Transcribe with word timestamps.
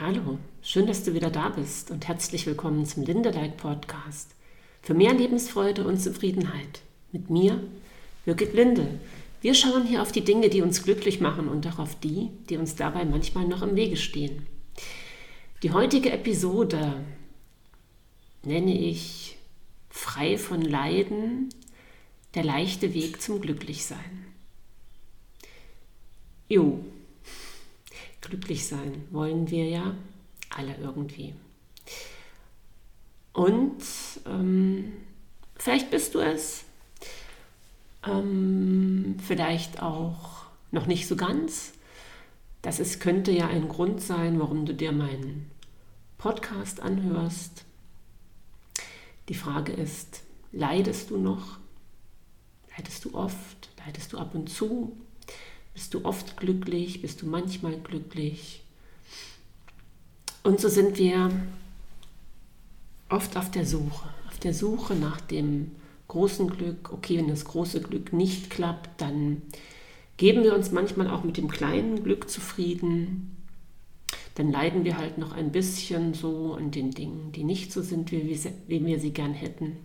Hallo, 0.00 0.38
schön, 0.62 0.86
dass 0.86 1.02
du 1.02 1.12
wieder 1.14 1.28
da 1.28 1.48
bist 1.48 1.90
und 1.90 2.06
herzlich 2.06 2.46
willkommen 2.46 2.86
zum 2.86 3.02
Lindelike 3.02 3.56
Podcast 3.56 4.32
für 4.80 4.94
mehr 4.94 5.12
Lebensfreude 5.12 5.84
und 5.84 5.98
Zufriedenheit. 5.98 6.82
Mit 7.10 7.30
mir, 7.30 7.60
Birgit 8.24 8.54
Linde. 8.54 9.00
Wir 9.40 9.54
schauen 9.54 9.88
hier 9.88 10.00
auf 10.00 10.12
die 10.12 10.20
Dinge, 10.20 10.50
die 10.50 10.62
uns 10.62 10.84
glücklich 10.84 11.20
machen 11.20 11.48
und 11.48 11.66
auch 11.66 11.80
auf 11.80 11.98
die, 11.98 12.30
die 12.48 12.58
uns 12.58 12.76
dabei 12.76 13.04
manchmal 13.04 13.48
noch 13.48 13.62
im 13.62 13.74
Wege 13.74 13.96
stehen. 13.96 14.46
Die 15.64 15.72
heutige 15.72 16.12
Episode 16.12 17.04
nenne 18.44 18.78
ich 18.78 19.36
Frei 19.90 20.38
von 20.38 20.62
Leiden, 20.62 21.48
der 22.36 22.44
leichte 22.44 22.94
Weg 22.94 23.20
zum 23.20 23.40
Glücklichsein. 23.40 24.26
Jo, 26.48 26.84
glücklich 28.28 28.66
sein 28.66 29.04
wollen 29.10 29.50
wir 29.50 29.66
ja 29.66 29.94
alle 30.50 30.76
irgendwie. 30.76 31.34
Und 33.32 33.82
ähm, 34.26 34.92
vielleicht 35.56 35.90
bist 35.90 36.14
du 36.14 36.20
es, 36.20 36.64
ähm, 38.06 39.16
vielleicht 39.24 39.82
auch 39.82 40.46
noch 40.70 40.86
nicht 40.86 41.06
so 41.06 41.16
ganz. 41.16 41.72
Das 42.62 42.80
ist, 42.80 43.00
könnte 43.00 43.30
ja 43.30 43.46
ein 43.46 43.68
Grund 43.68 44.02
sein, 44.02 44.40
warum 44.40 44.66
du 44.66 44.74
dir 44.74 44.92
meinen 44.92 45.50
Podcast 46.18 46.80
anhörst. 46.80 47.64
Die 49.28 49.34
Frage 49.34 49.72
ist, 49.72 50.22
leidest 50.52 51.10
du 51.10 51.18
noch? 51.18 51.58
Leidest 52.76 53.04
du 53.04 53.14
oft? 53.14 53.68
Leidest 53.84 54.12
du 54.12 54.18
ab 54.18 54.34
und 54.34 54.48
zu? 54.48 54.96
Bist 55.78 55.94
du 55.94 56.04
oft 56.04 56.36
glücklich? 56.36 57.02
Bist 57.02 57.22
du 57.22 57.26
manchmal 57.26 57.78
glücklich? 57.78 58.62
Und 60.42 60.58
so 60.58 60.68
sind 60.68 60.98
wir 60.98 61.30
oft 63.08 63.36
auf 63.36 63.52
der 63.52 63.64
Suche, 63.64 64.08
auf 64.26 64.40
der 64.40 64.54
Suche 64.54 64.96
nach 64.96 65.20
dem 65.20 65.70
großen 66.08 66.50
Glück. 66.50 66.92
Okay, 66.92 67.18
wenn 67.18 67.28
das 67.28 67.44
große 67.44 67.80
Glück 67.80 68.12
nicht 68.12 68.50
klappt, 68.50 69.00
dann 69.00 69.40
geben 70.16 70.42
wir 70.42 70.56
uns 70.56 70.72
manchmal 70.72 71.08
auch 71.08 71.22
mit 71.22 71.36
dem 71.36 71.46
kleinen 71.46 72.02
Glück 72.02 72.28
zufrieden. 72.28 73.36
Dann 74.34 74.50
leiden 74.50 74.82
wir 74.84 74.98
halt 74.98 75.16
noch 75.16 75.30
ein 75.30 75.52
bisschen 75.52 76.12
so 76.12 76.54
an 76.54 76.72
den 76.72 76.90
Dingen, 76.90 77.30
die 77.30 77.44
nicht 77.44 77.72
so 77.72 77.82
sind, 77.82 78.10
wie 78.10 78.26
wir, 78.26 78.98
sie 78.98 79.12
gern 79.12 79.32
hätten. 79.32 79.76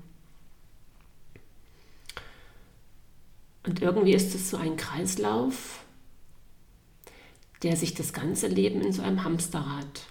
Und 3.64 3.84
irgendwie 3.84 4.14
ist 4.14 4.34
es 4.34 4.50
so 4.50 4.58
ein 4.58 4.76
Kreislauf, 4.76 5.83
der 7.64 7.78
sich 7.78 7.94
das 7.94 8.14
ganze 8.14 8.48
Leben 8.48 8.82
in 8.82 8.92
so 8.92 9.02
einem 9.02 9.24
Hamsterrad 9.24 10.04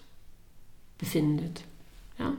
befindet. 0.98 1.62
Ja? 2.18 2.34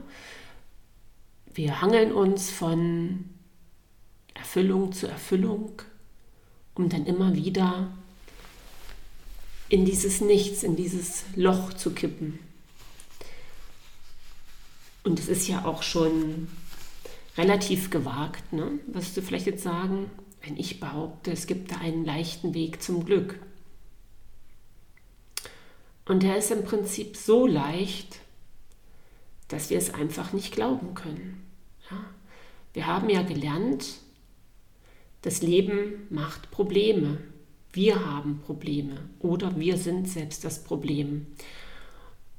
Wir 1.54 1.80
hangeln 1.80 2.12
uns 2.12 2.50
von 2.50 3.24
Erfüllung 4.34 4.92
zu 4.92 5.06
Erfüllung, 5.06 5.80
um 6.74 6.88
dann 6.88 7.06
immer 7.06 7.34
wieder 7.34 7.92
in 9.68 9.84
dieses 9.84 10.20
Nichts, 10.20 10.62
in 10.62 10.76
dieses 10.76 11.24
Loch 11.36 11.72
zu 11.72 11.92
kippen. 11.92 12.40
Und 15.04 15.20
es 15.20 15.28
ist 15.28 15.46
ja 15.46 15.64
auch 15.64 15.82
schon 15.82 16.48
relativ 17.36 17.90
gewagt, 17.90 18.52
ne? 18.52 18.78
wirst 18.86 19.16
du 19.16 19.22
vielleicht 19.22 19.46
jetzt 19.46 19.62
sagen, 19.62 20.10
wenn 20.42 20.56
ich 20.56 20.80
behaupte, 20.80 21.30
es 21.32 21.46
gibt 21.46 21.70
da 21.70 21.76
einen 21.76 22.04
leichten 22.04 22.54
Weg 22.54 22.82
zum 22.82 23.04
Glück. 23.04 23.38
Und 26.06 26.22
der 26.22 26.36
ist 26.36 26.50
im 26.50 26.64
Prinzip 26.64 27.16
so 27.16 27.46
leicht, 27.46 28.18
dass 29.48 29.70
wir 29.70 29.78
es 29.78 29.92
einfach 29.92 30.32
nicht 30.32 30.54
glauben 30.54 30.94
können. 30.94 31.42
Ja? 31.90 32.04
Wir 32.72 32.86
haben 32.86 33.08
ja 33.08 33.22
gelernt, 33.22 33.86
das 35.22 35.42
Leben 35.42 36.06
macht 36.10 36.50
Probleme. 36.50 37.18
Wir 37.72 38.04
haben 38.06 38.40
Probleme 38.44 38.98
oder 39.20 39.58
wir 39.58 39.78
sind 39.78 40.08
selbst 40.08 40.44
das 40.44 40.62
Problem. 40.62 41.26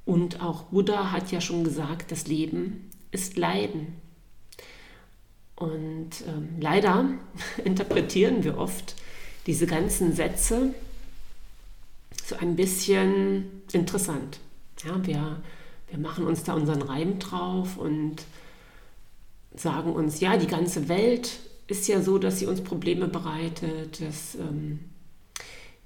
Und 0.05 0.41
auch 0.41 0.63
Buddha 0.65 1.11
hat 1.11 1.31
ja 1.31 1.41
schon 1.41 1.63
gesagt, 1.63 2.11
das 2.11 2.27
Leben 2.27 2.89
ist 3.11 3.37
Leiden. 3.37 3.95
Und 5.55 6.11
ähm, 6.27 6.49
leider 6.59 7.09
interpretieren 7.63 8.43
wir 8.43 8.57
oft 8.57 8.95
diese 9.47 9.67
ganzen 9.67 10.13
Sätze 10.13 10.73
so 12.25 12.35
ein 12.37 12.55
bisschen 12.55 13.61
interessant. 13.71 14.39
Ja, 14.83 15.05
wir, 15.05 15.41
wir 15.89 15.97
machen 15.99 16.25
uns 16.25 16.43
da 16.43 16.53
unseren 16.53 16.81
Reim 16.81 17.19
drauf 17.19 17.77
und 17.77 18.23
sagen 19.55 19.93
uns, 19.93 20.19
ja, 20.19 20.35
die 20.37 20.47
ganze 20.47 20.89
Welt 20.89 21.39
ist 21.67 21.87
ja 21.87 22.01
so, 22.01 22.17
dass 22.17 22.39
sie 22.39 22.47
uns 22.47 22.61
Probleme 22.61 23.07
bereitet. 23.07 24.01
Das 24.01 24.35
ähm, 24.35 24.79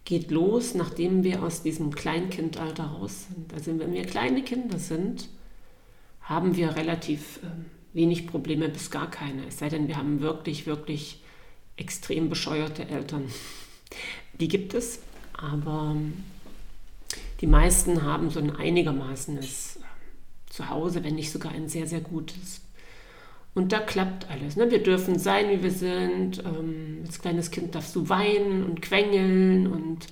geht 0.05 0.31
los, 0.31 0.75
nachdem 0.75 1.23
wir 1.23 1.43
aus 1.43 1.61
diesem 1.61 1.93
Kleinkindalter 1.93 2.85
raus 2.85 3.27
sind. 3.27 3.53
Also 3.53 3.77
wenn 3.77 3.93
wir 3.93 4.05
kleine 4.05 4.41
Kinder 4.41 4.79
sind, 4.79 5.27
haben 6.21 6.55
wir 6.55 6.75
relativ 6.75 7.39
ähm, 7.43 7.65
wenig 7.93 8.27
Probleme 8.27 8.69
bis 8.69 8.91
gar 8.91 9.09
keine. 9.11 9.47
Es 9.47 9.59
sei 9.59 9.69
denn, 9.69 9.87
wir 9.87 9.97
haben 9.97 10.21
wirklich, 10.21 10.65
wirklich 10.65 11.21
extrem 11.75 12.29
bescheuerte 12.29 12.87
Eltern. 12.87 13.25
Die 14.39 14.47
gibt 14.47 14.73
es. 14.73 14.99
Aber 15.41 15.95
die 17.39 17.47
meisten 17.47 18.03
haben 18.03 18.29
so 18.29 18.39
ein 18.39 18.55
einigermaßenes 18.55 19.77
äh, 19.77 19.79
Zuhause, 20.49 21.03
wenn 21.03 21.15
nicht 21.15 21.31
sogar 21.31 21.53
ein 21.53 21.69
sehr, 21.69 21.87
sehr 21.87 22.01
gutes. 22.01 22.61
Und 23.55 23.71
da 23.71 23.79
klappt 23.79 24.29
alles. 24.29 24.55
Ne? 24.55 24.69
Wir 24.69 24.83
dürfen 24.83 25.17
sein, 25.17 25.49
wie 25.49 25.63
wir 25.63 25.71
sind. 25.71 26.39
Ähm, 26.39 27.03
als 27.05 27.19
kleines 27.19 27.51
Kind 27.51 27.75
darfst 27.75 27.95
du 27.95 28.09
weinen 28.09 28.63
und 28.63 28.81
quengeln 28.81 29.67
und 29.67 30.07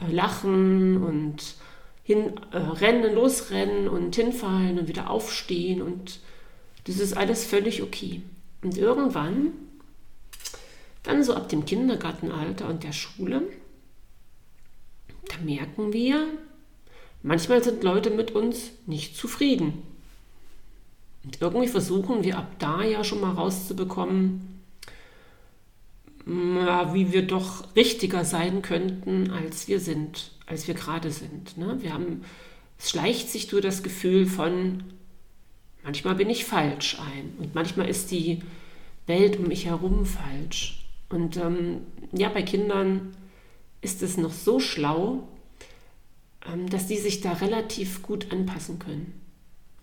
äh, 0.00 0.10
lachen 0.10 1.02
und 1.02 1.54
hin, 2.02 2.32
äh, 2.52 2.56
rennen, 2.56 3.14
losrennen 3.14 3.88
und 3.88 4.16
hinfallen 4.16 4.78
und 4.78 4.88
wieder 4.88 5.10
aufstehen. 5.10 5.82
Und 5.82 6.20
das 6.84 6.98
ist 6.98 7.16
alles 7.16 7.44
völlig 7.44 7.82
okay. 7.82 8.22
Und 8.62 8.78
irgendwann, 8.78 9.52
dann 11.02 11.22
so 11.22 11.34
ab 11.34 11.50
dem 11.50 11.66
Kindergartenalter 11.66 12.66
und 12.66 12.82
der 12.82 12.92
Schule, 12.92 13.42
da 15.28 15.36
merken 15.44 15.92
wir, 15.92 16.26
manchmal 17.22 17.62
sind 17.62 17.82
Leute 17.82 18.10
mit 18.10 18.32
uns 18.32 18.70
nicht 18.86 19.16
zufrieden. 19.16 19.82
Und 21.24 21.40
irgendwie 21.40 21.68
versuchen 21.68 22.22
wir 22.22 22.38
ab 22.38 22.52
da 22.58 22.82
ja 22.82 23.02
schon 23.02 23.20
mal 23.20 23.32
rauszubekommen, 23.32 24.60
wie 26.26 27.12
wir 27.12 27.22
doch 27.22 27.74
richtiger 27.76 28.24
sein 28.24 28.62
könnten, 28.62 29.30
als 29.30 29.68
wir 29.68 29.80
sind, 29.80 30.32
als 30.46 30.68
wir 30.68 30.74
gerade 30.74 31.10
sind. 31.10 31.56
Ne? 31.58 31.78
Wir 31.80 31.92
haben, 31.92 32.24
es 32.78 32.90
schleicht 32.90 33.30
sich 33.30 33.48
durch 33.48 33.62
das 33.62 33.82
Gefühl 33.82 34.26
von, 34.26 34.84
manchmal 35.82 36.14
bin 36.14 36.30
ich 36.30 36.44
falsch 36.44 36.98
ein 36.98 37.34
und 37.38 37.54
manchmal 37.54 37.88
ist 37.88 38.10
die 38.10 38.42
Welt 39.06 39.38
um 39.38 39.48
mich 39.48 39.66
herum 39.66 40.06
falsch. 40.06 40.86
Und 41.10 41.36
ähm, 41.36 41.82
ja, 42.12 42.30
bei 42.30 42.42
Kindern 42.42 43.14
ist 43.84 44.02
es 44.02 44.16
noch 44.16 44.32
so 44.32 44.58
schlau, 44.58 45.28
ähm, 46.50 46.68
dass 46.68 46.86
die 46.86 46.96
sich 46.96 47.20
da 47.20 47.32
relativ 47.32 48.02
gut 48.02 48.32
anpassen 48.32 48.78
können. 48.78 49.20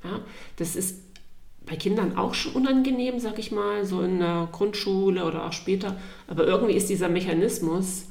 Ja, 0.04 0.20
das 0.58 0.76
ist 0.76 1.00
bei 1.66 1.76
Kindern 1.76 2.18
auch 2.18 2.34
schon 2.34 2.54
unangenehm, 2.54 3.20
sag 3.20 3.38
ich 3.38 3.52
mal, 3.52 3.86
so 3.86 4.02
in 4.02 4.20
der 4.20 4.50
Grundschule 4.52 5.26
oder 5.26 5.46
auch 5.46 5.54
später. 5.54 5.98
Aber 6.28 6.46
irgendwie 6.46 6.74
ist 6.74 6.90
dieser 6.90 7.08
Mechanismus, 7.08 8.06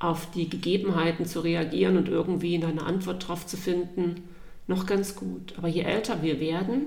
auf 0.00 0.30
die 0.30 0.48
Gegebenheiten 0.48 1.26
zu 1.26 1.40
reagieren 1.40 1.98
und 1.98 2.08
irgendwie 2.08 2.56
eine 2.56 2.82
Antwort 2.82 3.28
drauf 3.28 3.46
zu 3.46 3.56
finden, 3.56 4.28
noch 4.66 4.86
ganz 4.86 5.14
gut. 5.14 5.54
Aber 5.58 5.68
je 5.68 5.82
älter 5.82 6.22
wir 6.22 6.40
werden, 6.40 6.86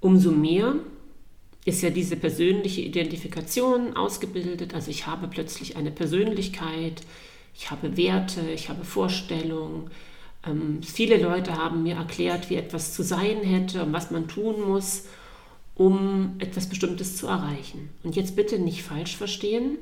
umso 0.00 0.32
mehr 0.32 0.76
ist 1.68 1.82
ja 1.82 1.90
diese 1.90 2.16
persönliche 2.16 2.80
Identifikation 2.80 3.94
ausgebildet. 3.94 4.74
Also 4.74 4.90
ich 4.90 5.06
habe 5.06 5.28
plötzlich 5.28 5.76
eine 5.76 5.90
Persönlichkeit, 5.90 7.02
ich 7.54 7.70
habe 7.70 7.96
Werte, 7.96 8.40
ich 8.54 8.70
habe 8.70 8.84
Vorstellungen. 8.84 9.90
Ähm, 10.46 10.80
viele 10.82 11.18
Leute 11.18 11.56
haben 11.56 11.82
mir 11.82 11.96
erklärt, 11.96 12.48
wie 12.48 12.56
etwas 12.56 12.94
zu 12.94 13.02
sein 13.02 13.42
hätte 13.42 13.82
und 13.82 13.92
was 13.92 14.10
man 14.10 14.28
tun 14.28 14.62
muss, 14.66 15.04
um 15.74 16.36
etwas 16.38 16.68
Bestimmtes 16.68 17.18
zu 17.18 17.26
erreichen. 17.26 17.90
Und 18.02 18.16
jetzt 18.16 18.34
bitte 18.34 18.58
nicht 18.58 18.82
falsch 18.82 19.16
verstehen. 19.16 19.76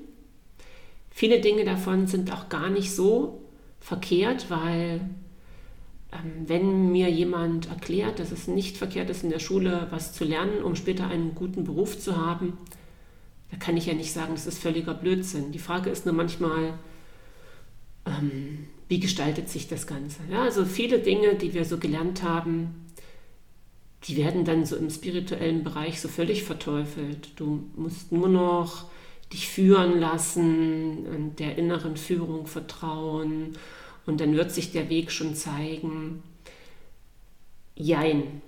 Viele 1.10 1.40
Dinge 1.40 1.64
davon 1.64 2.08
sind 2.08 2.32
auch 2.32 2.48
gar 2.48 2.68
nicht 2.68 2.92
so 2.94 3.42
verkehrt, 3.80 4.46
weil 4.50 5.02
wenn 6.46 6.92
mir 6.92 7.10
jemand 7.10 7.68
erklärt, 7.68 8.18
dass 8.18 8.32
es 8.32 8.48
nicht 8.48 8.76
verkehrt 8.76 9.10
ist, 9.10 9.24
in 9.24 9.30
der 9.30 9.38
Schule 9.38 9.86
was 9.90 10.12
zu 10.12 10.24
lernen, 10.24 10.62
um 10.62 10.76
später 10.76 11.08
einen 11.08 11.34
guten 11.34 11.64
Beruf 11.64 11.98
zu 11.98 12.16
haben, 12.16 12.58
da 13.50 13.56
kann 13.56 13.76
ich 13.76 13.86
ja 13.86 13.94
nicht 13.94 14.12
sagen, 14.12 14.34
das 14.34 14.46
ist 14.46 14.58
völliger 14.58 14.94
Blödsinn. 14.94 15.52
Die 15.52 15.58
Frage 15.58 15.90
ist 15.90 16.04
nur 16.04 16.14
manchmal, 16.14 16.78
ähm, 18.04 18.66
wie 18.88 19.00
gestaltet 19.00 19.48
sich 19.48 19.68
das 19.68 19.86
Ganze? 19.86 20.20
Ja, 20.30 20.42
also 20.42 20.64
viele 20.64 20.98
Dinge, 20.98 21.34
die 21.34 21.54
wir 21.54 21.64
so 21.64 21.78
gelernt 21.78 22.22
haben, 22.22 22.86
die 24.04 24.16
werden 24.16 24.44
dann 24.44 24.64
so 24.64 24.76
im 24.76 24.90
spirituellen 24.90 25.64
Bereich 25.64 26.00
so 26.00 26.08
völlig 26.08 26.44
verteufelt. 26.44 27.30
Du 27.36 27.64
musst 27.76 28.12
nur 28.12 28.28
noch 28.28 28.86
dich 29.32 29.48
führen 29.48 29.98
lassen 29.98 31.34
der 31.36 31.58
inneren 31.58 31.96
Führung 31.96 32.46
vertrauen 32.46 33.56
und 34.06 34.20
dann 34.20 34.37
wird 34.37 34.53
sich 34.53 34.73
der 34.73 34.88
Weg 34.88 35.11
schon 35.11 35.35
zeigen. 35.35 36.23
Jein. 37.75 38.41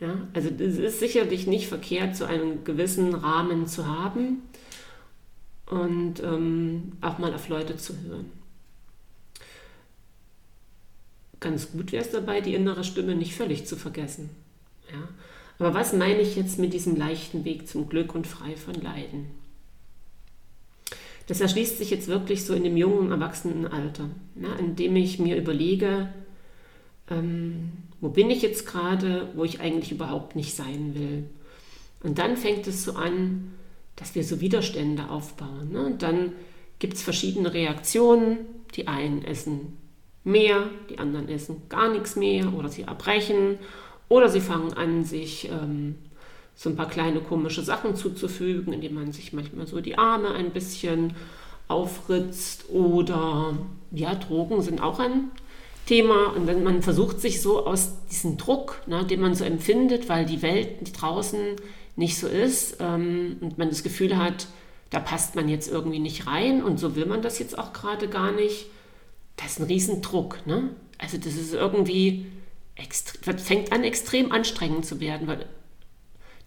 Ja, 0.00 0.26
also 0.34 0.50
es 0.50 0.78
ist 0.78 0.98
sicherlich 0.98 1.46
nicht 1.46 1.68
verkehrt, 1.68 2.16
so 2.16 2.24
einen 2.24 2.64
gewissen 2.64 3.14
Rahmen 3.14 3.68
zu 3.68 3.86
haben 3.86 4.42
und 5.66 6.20
ähm, 6.22 6.92
auch 7.00 7.18
mal 7.18 7.32
auf 7.32 7.48
Leute 7.48 7.76
zu 7.76 7.96
hören. 8.02 8.30
Ganz 11.38 11.70
gut 11.70 11.92
wäre 11.92 12.04
es 12.04 12.10
dabei, 12.10 12.40
die 12.40 12.54
innere 12.54 12.82
Stimme 12.84 13.14
nicht 13.14 13.34
völlig 13.34 13.64
zu 13.66 13.76
vergessen. 13.76 14.30
Ja? 14.92 15.08
Aber 15.58 15.74
was 15.74 15.92
meine 15.92 16.20
ich 16.20 16.34
jetzt 16.34 16.58
mit 16.58 16.72
diesem 16.72 16.96
leichten 16.96 17.44
Weg 17.44 17.68
zum 17.68 17.88
Glück 17.88 18.14
und 18.14 18.26
frei 18.26 18.56
von 18.56 18.74
Leiden? 18.74 19.41
Das 21.32 21.40
erschließt 21.40 21.78
sich 21.78 21.88
jetzt 21.88 22.08
wirklich 22.08 22.44
so 22.44 22.52
in 22.52 22.62
dem 22.62 22.76
jungen 22.76 23.10
Erwachsenenalter, 23.10 24.10
ja, 24.34 24.54
indem 24.56 24.96
ich 24.96 25.18
mir 25.18 25.38
überlege, 25.38 26.12
ähm, 27.08 27.72
wo 28.02 28.10
bin 28.10 28.28
ich 28.28 28.42
jetzt 28.42 28.66
gerade, 28.66 29.30
wo 29.34 29.42
ich 29.42 29.58
eigentlich 29.58 29.92
überhaupt 29.92 30.36
nicht 30.36 30.54
sein 30.54 30.94
will. 30.94 31.24
Und 32.02 32.18
dann 32.18 32.36
fängt 32.36 32.66
es 32.66 32.84
so 32.84 32.96
an, 32.96 33.54
dass 33.96 34.14
wir 34.14 34.24
so 34.24 34.42
Widerstände 34.42 35.08
aufbauen. 35.08 35.72
Ne? 35.72 35.86
Und 35.86 36.02
dann 36.02 36.32
gibt 36.78 36.96
es 36.96 37.02
verschiedene 37.02 37.54
Reaktionen. 37.54 38.40
Die 38.74 38.86
einen 38.86 39.24
essen 39.24 39.78
mehr, 40.24 40.68
die 40.90 40.98
anderen 40.98 41.30
essen 41.30 41.62
gar 41.70 41.90
nichts 41.90 42.14
mehr 42.14 42.52
oder 42.52 42.68
sie 42.68 42.82
erbrechen 42.82 43.58
oder 44.10 44.28
sie 44.28 44.42
fangen 44.42 44.74
an, 44.74 45.04
sich 45.04 45.48
ähm, 45.48 45.94
so 46.54 46.70
ein 46.70 46.76
paar 46.76 46.88
kleine 46.88 47.20
komische 47.20 47.62
Sachen 47.62 47.96
zuzufügen, 47.96 48.72
indem 48.72 48.94
man 48.94 49.12
sich 49.12 49.32
manchmal 49.32 49.66
so 49.66 49.80
die 49.80 49.98
Arme 49.98 50.32
ein 50.34 50.50
bisschen 50.50 51.14
aufritzt 51.68 52.66
oder 52.68 53.56
ja, 53.90 54.14
Drogen 54.14 54.62
sind 54.62 54.80
auch 54.80 54.98
ein 54.98 55.30
Thema 55.86 56.34
und 56.36 56.46
wenn 56.46 56.62
man 56.62 56.82
versucht 56.82 57.20
sich 57.20 57.40
so 57.40 57.66
aus 57.66 57.92
diesem 58.10 58.36
Druck, 58.36 58.82
ne, 58.86 59.04
den 59.04 59.20
man 59.20 59.34
so 59.34 59.44
empfindet, 59.44 60.08
weil 60.08 60.24
die 60.24 60.42
Welt 60.42 60.92
draußen 61.00 61.56
nicht 61.96 62.18
so 62.18 62.28
ist 62.28 62.76
ähm, 62.80 63.36
und 63.40 63.58
man 63.58 63.68
das 63.68 63.82
Gefühl 63.82 64.16
hat, 64.16 64.46
da 64.90 65.00
passt 65.00 65.34
man 65.34 65.48
jetzt 65.48 65.70
irgendwie 65.70 65.98
nicht 65.98 66.26
rein 66.26 66.62
und 66.62 66.78
so 66.78 66.94
will 66.94 67.06
man 67.06 67.22
das 67.22 67.38
jetzt 67.38 67.58
auch 67.58 67.72
gerade 67.72 68.08
gar 68.08 68.30
nicht, 68.30 68.66
das 69.36 69.52
ist 69.52 69.60
ein 69.60 69.66
Riesendruck. 69.66 70.46
Ne? 70.46 70.70
Also 70.98 71.16
das 71.16 71.34
ist 71.34 71.54
irgendwie 71.54 72.26
fängt 73.36 73.72
an 73.72 73.84
extrem 73.84 74.32
anstrengend 74.32 74.86
zu 74.86 75.00
werden, 75.00 75.26
weil 75.26 75.46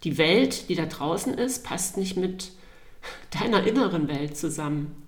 die 0.06 0.18
Welt, 0.18 0.68
die 0.68 0.76
da 0.76 0.86
draußen 0.86 1.34
ist, 1.34 1.64
passt 1.64 1.96
nicht 1.96 2.16
mit 2.16 2.52
deiner 3.30 3.66
inneren 3.66 4.06
Welt 4.06 4.36
zusammen. 4.36 5.02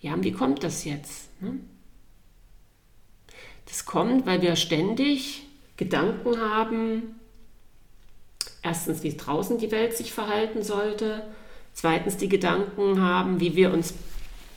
Ja, 0.00 0.14
und 0.14 0.22
wie 0.22 0.30
kommt 0.30 0.62
das 0.62 0.84
jetzt? 0.84 1.30
Ne? 1.42 1.58
Das 3.66 3.86
kommt, 3.86 4.24
weil 4.24 4.40
wir 4.40 4.54
ständig 4.54 5.42
Gedanken 5.76 6.40
haben, 6.40 7.18
erstens, 8.62 9.02
wie 9.02 9.16
draußen 9.16 9.58
die 9.58 9.72
Welt 9.72 9.96
sich 9.96 10.12
verhalten 10.12 10.62
sollte, 10.62 11.26
zweitens 11.72 12.18
die 12.18 12.28
Gedanken 12.28 13.02
haben, 13.02 13.40
wie 13.40 13.56
wir 13.56 13.72
uns 13.72 13.94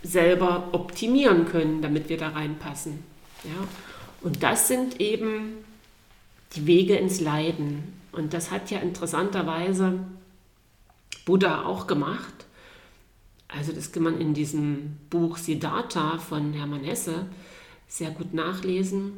selber 0.03 0.69
optimieren 0.71 1.45
können, 1.45 1.81
damit 1.81 2.09
wir 2.09 2.17
da 2.17 2.29
reinpassen. 2.29 3.03
Ja? 3.43 3.67
Und 4.21 4.43
das 4.43 4.67
sind 4.67 5.01
eben 5.01 5.65
die 6.55 6.65
Wege 6.65 6.95
ins 6.95 7.19
Leiden. 7.19 7.93
Und 8.11 8.33
das 8.33 8.51
hat 8.51 8.71
ja 8.71 8.79
interessanterweise 8.79 9.99
Buddha 11.25 11.65
auch 11.65 11.87
gemacht. 11.87 12.45
Also 13.47 13.71
das 13.71 13.91
kann 13.91 14.03
man 14.03 14.19
in 14.19 14.33
diesem 14.33 14.97
Buch 15.09 15.37
Siddhartha 15.37 16.17
von 16.17 16.53
Hermann 16.53 16.83
Hesse 16.83 17.27
sehr 17.87 18.11
gut 18.11 18.33
nachlesen. 18.33 19.13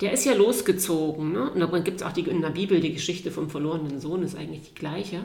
Der 0.00 0.12
ist 0.12 0.24
ja 0.24 0.34
losgezogen. 0.34 1.32
Ne? 1.32 1.50
Und 1.50 1.60
dann 1.60 1.84
gibt 1.84 2.00
es 2.00 2.06
auch 2.06 2.12
die, 2.12 2.22
in 2.22 2.42
der 2.42 2.50
Bibel 2.50 2.80
die 2.80 2.92
Geschichte 2.92 3.30
vom 3.30 3.50
verlorenen 3.50 4.00
Sohn, 4.00 4.22
ist 4.22 4.36
eigentlich 4.36 4.68
die 4.68 4.74
gleiche. 4.74 5.24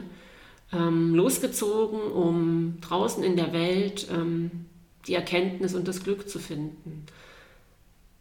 Ähm, 0.72 1.14
losgezogen, 1.14 2.00
um 2.00 2.78
draußen 2.80 3.22
in 3.22 3.36
der 3.36 3.52
Welt 3.52 4.08
ähm, 4.10 4.50
die 5.06 5.14
Erkenntnis 5.14 5.74
und 5.74 5.88
das 5.88 6.02
Glück 6.04 6.28
zu 6.28 6.38
finden 6.38 7.06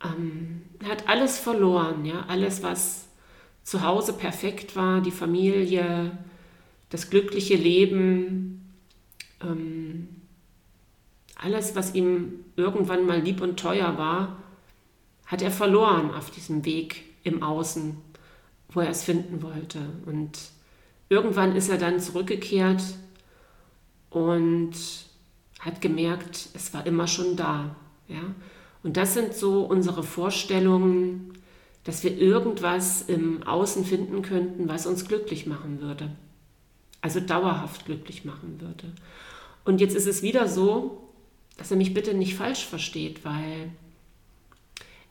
ähm, 0.04 0.62
hat 0.88 1.08
alles 1.08 1.40
verloren, 1.40 2.06
ja, 2.06 2.26
alles, 2.28 2.64
was 2.64 3.08
zu 3.64 3.84
Hause 3.84 4.14
perfekt 4.14 4.76
war, 4.76 5.02
die 5.02 5.12
Familie, 5.12 6.18
das 6.90 7.10
glückliche 7.10 7.56
Leben, 7.56 8.74
ähm, 9.42 10.10
alles, 11.36 11.76
was 11.76 11.96
ihm 11.96 12.46
irgendwann 12.56 13.06
mal 13.06 13.20
lieb 13.20 13.42
und 13.42 13.60
teuer 13.60 13.98
war, 13.98 14.38
hat 15.26 15.42
er 15.42 15.52
verloren 15.52 16.14
auf 16.14 16.30
diesem 16.30 16.66
Weg 16.66 17.04
im 17.24 17.42
Außen, 17.42 17.98
wo 18.70 18.82
er 18.82 18.90
es 18.90 19.04
finden 19.04 19.42
wollte. 19.42 19.80
Und 20.06 20.38
irgendwann 21.10 21.56
ist 21.56 21.70
er 21.70 21.78
dann 21.78 22.00
zurückgekehrt 22.00 22.84
und 24.10 24.74
hat 25.60 25.82
gemerkt, 25.82 26.50
es 26.54 26.74
war 26.74 26.86
immer 26.86 27.08
schon 27.08 27.36
da. 27.36 27.76
Ja? 28.08 28.22
Und 28.84 28.98
das 28.98 29.14
sind 29.14 29.34
so 29.34 29.62
unsere 29.62 30.04
Vorstellungen, 30.04 31.34
dass 31.84 32.04
wir 32.04 32.18
irgendwas 32.18 33.04
im 33.04 33.44
Außen 33.44 33.86
finden 33.86 34.22
könnten, 34.22 34.68
was 34.68 34.86
uns 34.86 35.08
glücklich 35.08 35.46
machen 35.48 35.82
würde. 35.82 36.12
Also 37.02 37.20
dauerhaft 37.20 37.86
glücklich 37.86 38.26
machen 38.26 38.60
würde. 38.60 38.94
Und 39.66 39.82
jetzt 39.82 39.96
ist 39.96 40.08
es 40.08 40.22
wieder 40.22 40.48
so, 40.48 41.02
dass 41.58 41.72
er 41.72 41.78
mich 41.78 41.94
bitte 41.94 42.14
nicht 42.14 42.36
falsch 42.36 42.66
versteht, 42.66 43.24
weil 43.26 43.72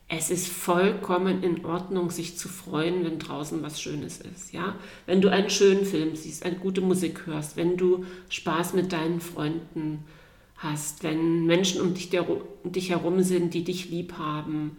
es 0.07 0.29
ist 0.29 0.47
vollkommen 0.47 1.41
in 1.41 1.65
Ordnung, 1.65 2.09
sich 2.11 2.37
zu 2.37 2.49
freuen, 2.49 3.05
wenn 3.05 3.19
draußen 3.19 3.63
was 3.63 3.81
Schönes 3.81 4.19
ist. 4.19 4.51
Ja? 4.51 4.75
Wenn 5.05 5.21
du 5.21 5.29
einen 5.29 5.49
schönen 5.49 5.85
Film 5.85 6.17
siehst, 6.17 6.45
eine 6.45 6.57
gute 6.57 6.81
Musik 6.81 7.25
hörst, 7.25 7.55
wenn 7.55 7.77
du 7.77 8.05
Spaß 8.29 8.73
mit 8.73 8.91
deinen 8.91 9.21
Freunden 9.21 10.03
hast 10.05 10.20
hast, 10.63 11.03
wenn 11.03 11.45
Menschen 11.45 11.81
um 11.81 11.93
dich, 11.93 12.09
der, 12.09 12.29
um 12.29 12.71
dich 12.71 12.89
herum 12.89 13.21
sind, 13.23 13.53
die 13.53 13.63
dich 13.63 13.89
lieb 13.89 14.13
haben, 14.17 14.77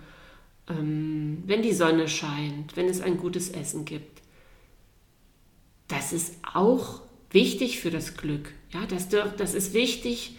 ähm, 0.68 1.42
wenn 1.46 1.62
die 1.62 1.72
Sonne 1.72 2.08
scheint, 2.08 2.76
wenn 2.76 2.86
es 2.86 3.00
ein 3.00 3.16
gutes 3.16 3.50
Essen 3.50 3.84
gibt. 3.84 4.22
Das 5.88 6.12
ist 6.12 6.36
auch 6.54 7.02
wichtig 7.30 7.80
für 7.80 7.90
das 7.90 8.16
Glück. 8.16 8.52
Ja, 8.70 8.86
das, 8.86 9.08
das 9.08 9.54
ist 9.54 9.74
wichtig, 9.74 10.36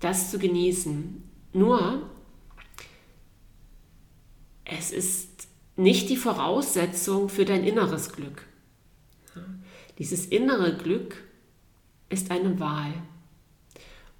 das 0.00 0.30
zu 0.30 0.38
genießen. 0.38 1.22
Nur, 1.52 2.08
es 4.64 4.90
ist 4.90 5.48
nicht 5.76 6.08
die 6.08 6.16
Voraussetzung 6.16 7.28
für 7.28 7.44
dein 7.44 7.64
inneres 7.64 8.12
Glück. 8.12 8.46
Dieses 9.98 10.26
innere 10.26 10.76
Glück 10.76 11.22
ist 12.08 12.30
eine 12.30 12.60
Wahl. 12.60 12.92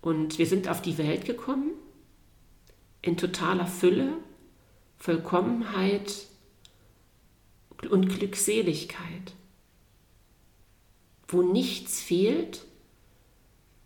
Und 0.06 0.38
wir 0.38 0.46
sind 0.46 0.68
auf 0.68 0.80
die 0.80 0.98
Welt 0.98 1.24
gekommen 1.24 1.72
in 3.02 3.16
totaler 3.16 3.66
Fülle, 3.66 4.12
Vollkommenheit 4.98 6.28
und 7.90 8.08
Glückseligkeit, 8.10 9.34
wo 11.26 11.42
nichts 11.42 12.00
fehlt, 12.00 12.64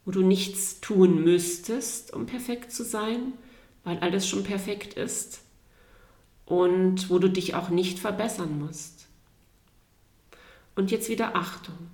wo 0.04 0.10
du 0.10 0.20
nichts 0.20 0.82
tun 0.82 1.24
müsstest, 1.24 2.12
um 2.12 2.26
perfekt 2.26 2.70
zu 2.70 2.84
sein, 2.84 3.32
weil 3.84 3.98
alles 4.00 4.28
schon 4.28 4.44
perfekt 4.44 4.92
ist 4.92 5.40
und 6.44 7.08
wo 7.08 7.18
du 7.18 7.30
dich 7.30 7.54
auch 7.54 7.70
nicht 7.70 7.98
verbessern 7.98 8.58
musst. 8.58 9.08
Und 10.76 10.90
jetzt 10.90 11.08
wieder 11.08 11.34
Achtung, 11.34 11.88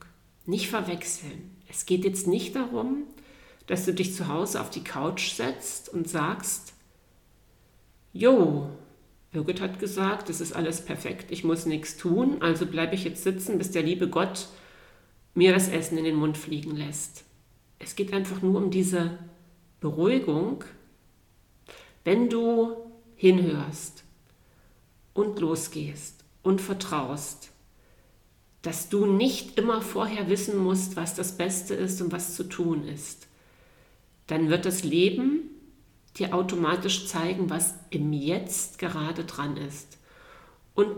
nicht 0.46 0.68
verwechseln. 0.68 1.56
Es 1.68 1.86
geht 1.86 2.04
jetzt 2.04 2.26
nicht 2.26 2.56
darum, 2.56 3.04
dass 3.66 3.84
du 3.84 3.92
dich 3.92 4.14
zu 4.14 4.28
Hause 4.28 4.60
auf 4.60 4.70
die 4.70 4.84
Couch 4.84 5.32
setzt 5.32 5.88
und 5.88 6.08
sagst, 6.08 6.72
Jo, 8.12 8.70
Birgit 9.30 9.60
hat 9.60 9.78
gesagt, 9.78 10.30
es 10.30 10.40
ist 10.40 10.54
alles 10.54 10.82
perfekt, 10.82 11.30
ich 11.30 11.44
muss 11.44 11.66
nichts 11.66 11.96
tun, 11.96 12.40
also 12.40 12.64
bleibe 12.64 12.94
ich 12.94 13.04
jetzt 13.04 13.24
sitzen, 13.24 13.58
bis 13.58 13.72
der 13.72 13.82
liebe 13.82 14.08
Gott 14.08 14.48
mir 15.34 15.52
das 15.52 15.68
Essen 15.68 15.98
in 15.98 16.04
den 16.04 16.14
Mund 16.14 16.38
fliegen 16.38 16.76
lässt. 16.76 17.24
Es 17.78 17.94
geht 17.94 18.14
einfach 18.14 18.40
nur 18.40 18.56
um 18.56 18.70
diese 18.70 19.18
Beruhigung, 19.80 20.64
wenn 22.04 22.30
du 22.30 22.74
hinhörst 23.16 24.04
und 25.12 25.38
losgehst 25.40 26.24
und 26.42 26.62
vertraust, 26.62 27.50
dass 28.62 28.88
du 28.88 29.04
nicht 29.04 29.58
immer 29.58 29.82
vorher 29.82 30.30
wissen 30.30 30.56
musst, 30.56 30.96
was 30.96 31.14
das 31.14 31.36
Beste 31.36 31.74
ist 31.74 32.00
und 32.00 32.12
was 32.12 32.34
zu 32.34 32.44
tun 32.44 32.88
ist 32.88 33.26
dann 34.26 34.48
wird 34.48 34.66
das 34.66 34.84
Leben 34.84 35.50
dir 36.18 36.34
automatisch 36.34 37.06
zeigen, 37.06 37.50
was 37.50 37.74
im 37.90 38.12
Jetzt 38.12 38.78
gerade 38.78 39.24
dran 39.24 39.56
ist. 39.56 39.98
Und 40.74 40.90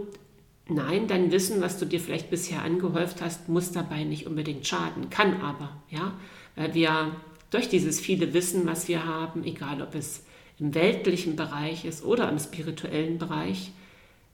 nein, 0.68 1.08
dein 1.08 1.32
Wissen, 1.32 1.60
was 1.60 1.78
du 1.78 1.86
dir 1.86 2.00
vielleicht 2.00 2.30
bisher 2.30 2.62
angehäuft 2.62 3.20
hast, 3.20 3.48
muss 3.48 3.72
dabei 3.72 4.04
nicht 4.04 4.26
unbedingt 4.26 4.66
schaden, 4.66 5.10
kann 5.10 5.40
aber, 5.40 5.82
ja, 5.90 6.14
weil 6.56 6.74
wir 6.74 7.16
durch 7.50 7.68
dieses 7.68 8.00
viele 8.00 8.34
Wissen, 8.34 8.66
was 8.66 8.88
wir 8.88 9.06
haben, 9.06 9.44
egal 9.44 9.82
ob 9.82 9.94
es 9.94 10.24
im 10.58 10.74
weltlichen 10.74 11.36
Bereich 11.36 11.84
ist 11.84 12.04
oder 12.04 12.28
im 12.30 12.38
spirituellen 12.38 13.18
Bereich, 13.18 13.72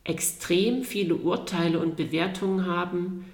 extrem 0.05 0.83
viele 0.83 1.15
Urteile 1.17 1.79
und 1.79 1.97
Bewertungen 1.97 2.67
haben, 2.67 3.25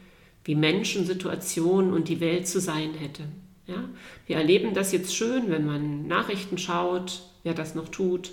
wie 0.45 0.55
Menschen, 0.55 1.07
Situationen 1.07 1.93
und 1.93 2.09
die 2.09 2.21
Welt 2.21 2.47
zu 2.47 2.61
sein 2.61 2.95
hätte. 2.95 3.25
Ja? 3.71 3.89
Wir 4.27 4.37
erleben 4.37 4.75
das 4.75 4.93
jetzt 4.93 5.15
schön, 5.15 5.51
wenn 5.51 5.65
man 5.65 6.07
Nachrichten 6.07 6.59
schaut, 6.59 7.23
wer 7.43 7.55
das 7.55 7.75
noch 7.75 7.89
tut. 7.89 8.33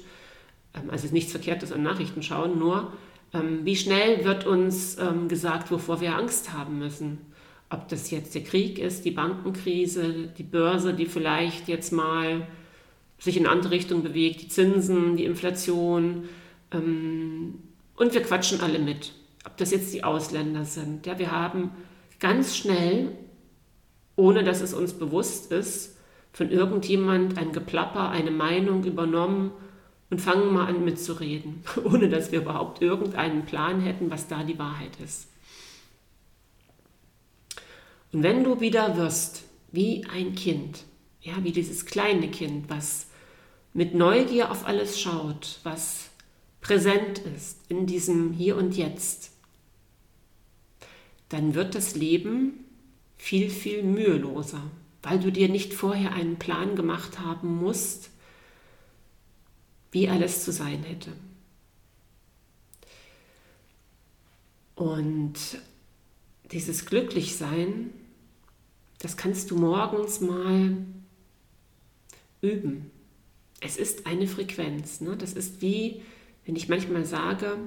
Ähm, 0.74 0.90
also 0.90 0.96
es 0.96 1.06
ist 1.06 1.14
nichts 1.14 1.32
Verkehrtes 1.32 1.72
an 1.72 1.84
Nachrichten 1.84 2.24
schauen, 2.24 2.60
nur 2.60 2.92
ähm, 3.34 3.60
wie 3.64 3.76
schnell 3.76 4.26
wird 4.26 4.46
uns 4.46 4.98
ähm, 4.98 5.28
gesagt, 5.28 5.72
wovor 5.72 6.02
wir 6.02 6.16
Angst 6.16 6.54
haben 6.54 6.80
müssen. 6.80 7.20
Ob 7.70 7.88
das 7.90 8.12
jetzt 8.12 8.34
der 8.34 8.44
Krieg 8.44 8.80
ist, 8.80 9.04
die 9.04 9.12
Bankenkrise, 9.12 10.30
die 10.38 10.44
Börse, 10.44 10.94
die 10.94 11.06
vielleicht 11.06 11.68
jetzt 11.68 11.92
mal 11.92 12.48
sich 13.20 13.36
in 13.36 13.46
eine 13.46 13.54
andere 13.54 13.74
Richtung 13.74 14.04
bewegt, 14.04 14.42
die 14.42 14.48
Zinsen, 14.48 15.18
die 15.18 15.26
Inflation. 15.26 16.30
Und 16.72 18.14
wir 18.14 18.24
quatschen 18.24 18.62
alle 18.62 18.80
mit. 18.80 19.12
Ob 19.46 19.58
das 19.58 19.72
jetzt 19.72 19.94
die 19.94 20.06
Ausländer 20.06 20.64
sind. 20.64 21.06
Ja, 21.06 21.20
wir 21.20 21.32
haben 21.32 21.72
ganz 22.20 22.56
schnell, 22.56 23.12
ohne 24.18 24.44
dass 24.44 24.60
es 24.60 24.74
uns 24.74 24.94
bewusst 24.94 25.54
ist, 25.54 25.96
von 26.34 26.52
irgendjemand 26.52 27.38
ein 27.38 27.54
Geplapper, 27.54 28.10
eine 28.10 28.32
Meinung 28.32 28.84
übernommen 28.84 29.52
und 30.10 30.20
fangen 30.20 30.54
mal 30.54 30.68
an 30.68 30.84
mitzureden, 30.84 31.64
ohne 31.86 32.10
dass 32.10 32.32
wir 32.34 32.42
überhaupt 32.42 32.82
irgendeinen 32.82 33.46
Plan 33.46 33.80
hätten, 33.80 34.12
was 34.12 34.28
da 34.28 34.44
die 34.44 34.60
Wahrheit 34.60 34.98
ist. 35.04 35.30
Und 38.12 38.24
wenn 38.24 38.44
du 38.44 38.60
wieder 38.60 38.98
wirst, 38.98 39.44
wie 39.72 40.06
ein 40.12 40.36
Kind, 40.36 40.84
ja, 41.22 41.34
wie 41.44 41.52
dieses 41.52 41.86
kleine 41.86 42.30
Kind, 42.30 42.70
was 42.70 43.08
mit 43.74 43.94
Neugier 43.94 44.50
auf 44.50 44.66
alles 44.66 45.00
schaut, 45.00 45.60
was 45.64 46.10
präsent 46.62 47.20
ist 47.20 47.60
in 47.70 47.86
diesem 47.86 48.34
Hier 48.34 48.58
und 48.58 48.76
Jetzt, 48.76 49.32
dann 51.30 51.54
wird 51.54 51.76
das 51.76 51.96
Leben 51.96 52.66
viel, 53.18 53.50
viel 53.50 53.84
müheloser, 53.84 54.62
weil 55.02 55.20
du 55.20 55.32
dir 55.32 55.50
nicht 55.50 55.74
vorher 55.74 56.14
einen 56.14 56.38
Plan 56.38 56.76
gemacht 56.76 57.20
haben 57.20 57.56
musst, 57.56 58.10
wie 59.92 60.10
alles 60.10 60.44
zu 60.44 60.52
sein 60.52 60.84
hätte. 60.84 61.12
Und 64.76 65.34
dieses 66.52 66.86
Glücklichsein, 66.86 67.90
das 69.00 69.18
kannst 69.18 69.50
du 69.50 69.58
morgens 69.58 70.22
mal 70.22 70.78
üben. 72.42 72.92
Es 73.60 73.78
ist 73.78 74.06
eine 74.06 74.28
Frequenz. 74.28 75.02
Ne? 75.02 75.18
Das 75.18 75.34
ist 75.34 75.62
wie, 75.62 76.04
wenn 76.46 76.56
ich 76.56 76.70
manchmal 76.70 77.06
sage, 77.06 77.58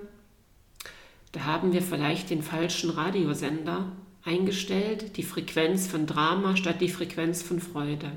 da 1.33 1.45
haben 1.45 1.73
wir 1.73 1.83
vielleicht 1.83 2.31
den 2.31 2.43
falschen 2.43 2.91
Radiosender 2.91 3.93
eingestellt, 4.25 5.17
die 5.17 5.23
Frequenz 5.23 5.87
von 5.87 6.07
Drama 6.07 6.57
statt 6.57 6.81
die 6.81 6.89
Frequenz 6.89 7.43
von 7.43 7.61
Freude. 7.61 8.13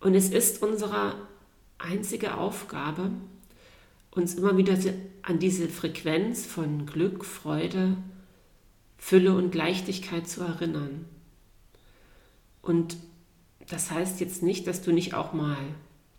Und 0.00 0.14
es 0.14 0.30
ist 0.30 0.62
unsere 0.62 1.14
einzige 1.78 2.36
Aufgabe, 2.36 3.10
uns 4.10 4.34
immer 4.34 4.56
wieder 4.56 4.76
an 5.22 5.38
diese 5.38 5.68
Frequenz 5.68 6.46
von 6.46 6.86
Glück, 6.86 7.24
Freude, 7.24 7.96
Fülle 8.96 9.34
und 9.34 9.54
Leichtigkeit 9.54 10.28
zu 10.28 10.42
erinnern. 10.42 11.04
Und 12.62 12.96
das 13.68 13.90
heißt 13.90 14.20
jetzt 14.20 14.42
nicht, 14.42 14.66
dass 14.66 14.82
du 14.82 14.92
nicht 14.92 15.14
auch 15.14 15.32
mal 15.32 15.56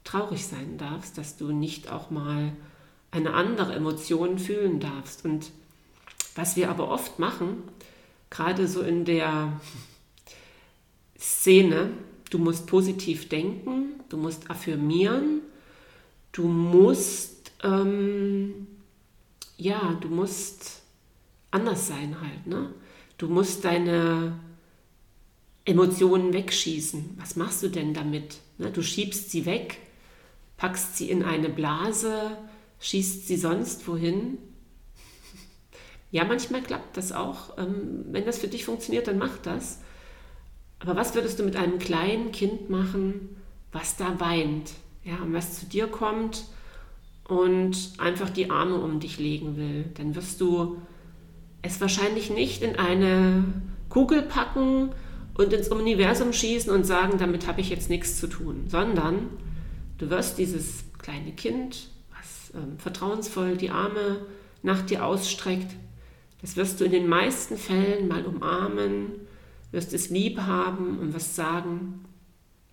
traurig 0.04 0.46
sein 0.46 0.78
darfst, 0.78 1.18
dass 1.18 1.38
du 1.38 1.52
nicht 1.52 1.92
auch 1.92 2.10
mal 2.10 2.54
eine 3.12 3.34
andere 3.34 3.74
Emotion 3.74 4.40
fühlen 4.40 4.80
darfst. 4.80 5.26
Und 5.26 5.52
was 6.36 6.56
wir 6.56 6.70
aber 6.70 6.90
oft 6.90 7.20
machen, 7.20 7.64
gerade 8.30 8.68
so 8.68 8.82
in 8.82 9.06
der 9.06 9.60
Szene, 11.18 11.92
du 12.30 12.38
musst 12.38 12.68
positiv 12.68 13.30
denken, 13.30 14.02
du 14.10 14.18
musst 14.18 14.50
affirmieren, 14.50 15.42
du 16.32 16.48
musst, 16.48 17.52
ähm, 17.64 18.68
ja, 19.58 19.98
du 20.02 20.08
musst 20.08 20.82
anders 21.52 21.88
sein 21.88 22.22
halt. 22.22 22.48
Ne? 22.48 22.74
Du 23.18 23.28
musst 23.28 23.66
deine 23.66 24.40
Emotionen 25.66 26.34
wegschießen. 26.34 27.18
Was 27.18 27.36
machst 27.36 27.64
du 27.64 27.68
denn 27.68 27.94
damit? 27.94 28.38
Ne? 28.58 28.72
Du 28.72 28.82
schiebst 28.82 29.32
sie 29.32 29.46
weg, 29.46 29.80
packst 30.58 30.98
sie 30.98 31.10
in 31.10 31.24
eine 31.24 31.50
Blase, 31.50 32.38
schießt 32.80 33.28
sie 33.28 33.38
sonst 33.38 33.88
wohin 33.88 34.38
ja, 36.12 36.24
manchmal 36.24 36.62
klappt 36.62 36.98
das 36.98 37.12
auch. 37.12 37.58
Ähm, 37.58 38.06
wenn 38.12 38.26
das 38.26 38.40
für 38.40 38.48
dich 38.48 38.66
funktioniert, 38.66 39.08
dann 39.08 39.18
mach 39.18 39.38
das. 39.38 39.80
Aber 40.80 40.96
was 40.96 41.14
würdest 41.14 41.40
du 41.40 41.44
mit 41.44 41.56
einem 41.56 41.78
kleinen 41.78 42.32
Kind 42.32 42.70
machen, 42.70 43.38
was 43.72 43.96
da 43.98 44.20
weint? 44.20 44.72
Ja, 45.04 45.18
und 45.18 45.34
was 45.34 45.60
zu 45.60 45.66
dir 45.66 45.88
kommt 45.88 46.46
und 47.26 47.94
einfach 47.98 48.30
die 48.30 48.50
Arme 48.50 48.76
um 48.76 49.00
dich 49.00 49.20
legen 49.20 49.56
will? 49.58 49.86
Dann 49.96 50.16
wirst 50.16 50.42
du 50.42 50.78
es 51.62 51.80
wahrscheinlich 51.82 52.30
nicht 52.30 52.64
in 52.64 52.78
eine 52.78 53.44
Kugel 53.90 54.22
packen 54.22 54.90
und 55.36 55.54
ins 55.54 55.70
Universum 55.70 56.34
schießen 56.34 56.72
und 56.72 56.86
sagen, 56.86 57.18
damit 57.18 57.48
habe 57.48 57.62
ich 57.62 57.70
jetzt 57.70 57.90
nichts 57.90 58.20
zu 58.20 58.28
tun, 58.28 58.66
sondern 58.68 59.30
du 59.98 60.10
wirst 60.10 60.38
dieses 60.38 60.86
kleine 60.98 61.34
Kind, 61.34 61.90
was 62.18 62.54
ähm, 62.56 62.78
vertrauensvoll 62.78 63.58
die 63.58 63.70
Arme 63.70 64.26
nach 64.64 64.82
dir 64.82 65.06
ausstreckt, 65.06 65.76
das 66.42 66.56
wirst 66.56 66.80
du 66.80 66.86
in 66.86 66.92
den 66.92 67.08
meisten 67.08 67.58
Fällen 67.58 68.08
mal 68.08 68.26
umarmen, 68.26 69.28
wirst 69.72 69.94
es 69.94 70.10
lieb 70.10 70.40
haben 70.40 71.00
und 71.00 71.14
wirst 71.14 71.36
sagen, 71.36 72.06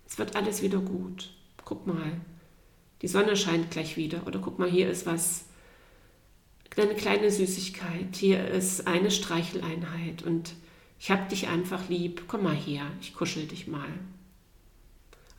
es 0.07 0.17
wird 0.17 0.35
alles 0.35 0.61
wieder 0.61 0.79
gut. 0.79 1.31
Guck 1.65 1.85
mal, 1.85 2.21
die 3.01 3.07
Sonne 3.07 3.35
scheint 3.35 3.71
gleich 3.71 3.97
wieder. 3.97 4.25
Oder 4.25 4.39
guck 4.39 4.57
mal, 4.57 4.69
hier 4.69 4.89
ist 4.89 5.05
was, 5.05 5.45
eine 6.77 6.95
kleine 6.95 7.29
Süßigkeit. 7.29 8.15
Hier 8.15 8.47
ist 8.47 8.87
eine 8.87 9.11
Streicheleinheit 9.11 10.23
und 10.23 10.53
ich 10.99 11.11
habe 11.11 11.29
dich 11.29 11.47
einfach 11.47 11.89
lieb. 11.89 12.23
Komm 12.27 12.43
mal 12.43 12.55
her, 12.55 12.85
ich 13.01 13.13
kuschel 13.13 13.45
dich 13.45 13.67
mal. 13.67 13.89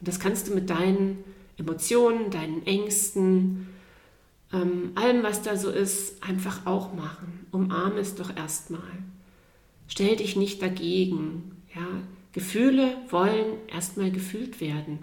Und 0.00 0.08
das 0.08 0.20
kannst 0.20 0.48
du 0.48 0.54
mit 0.54 0.70
deinen 0.70 1.24
Emotionen, 1.56 2.30
deinen 2.30 2.64
Ängsten, 2.66 3.68
ähm, 4.52 4.92
allem, 4.94 5.22
was 5.22 5.42
da 5.42 5.56
so 5.56 5.70
ist, 5.70 6.22
einfach 6.22 6.66
auch 6.66 6.94
machen. 6.94 7.46
Umarme 7.50 8.00
es 8.00 8.14
doch 8.14 8.34
erstmal. 8.34 8.80
Stell 9.86 10.16
dich 10.16 10.36
nicht 10.36 10.62
dagegen. 10.62 11.52
Ja? 11.74 11.86
Gefühle 12.32 12.96
wollen 13.10 13.56
erstmal 13.72 14.10
gefühlt 14.10 14.60
werden. 14.60 15.00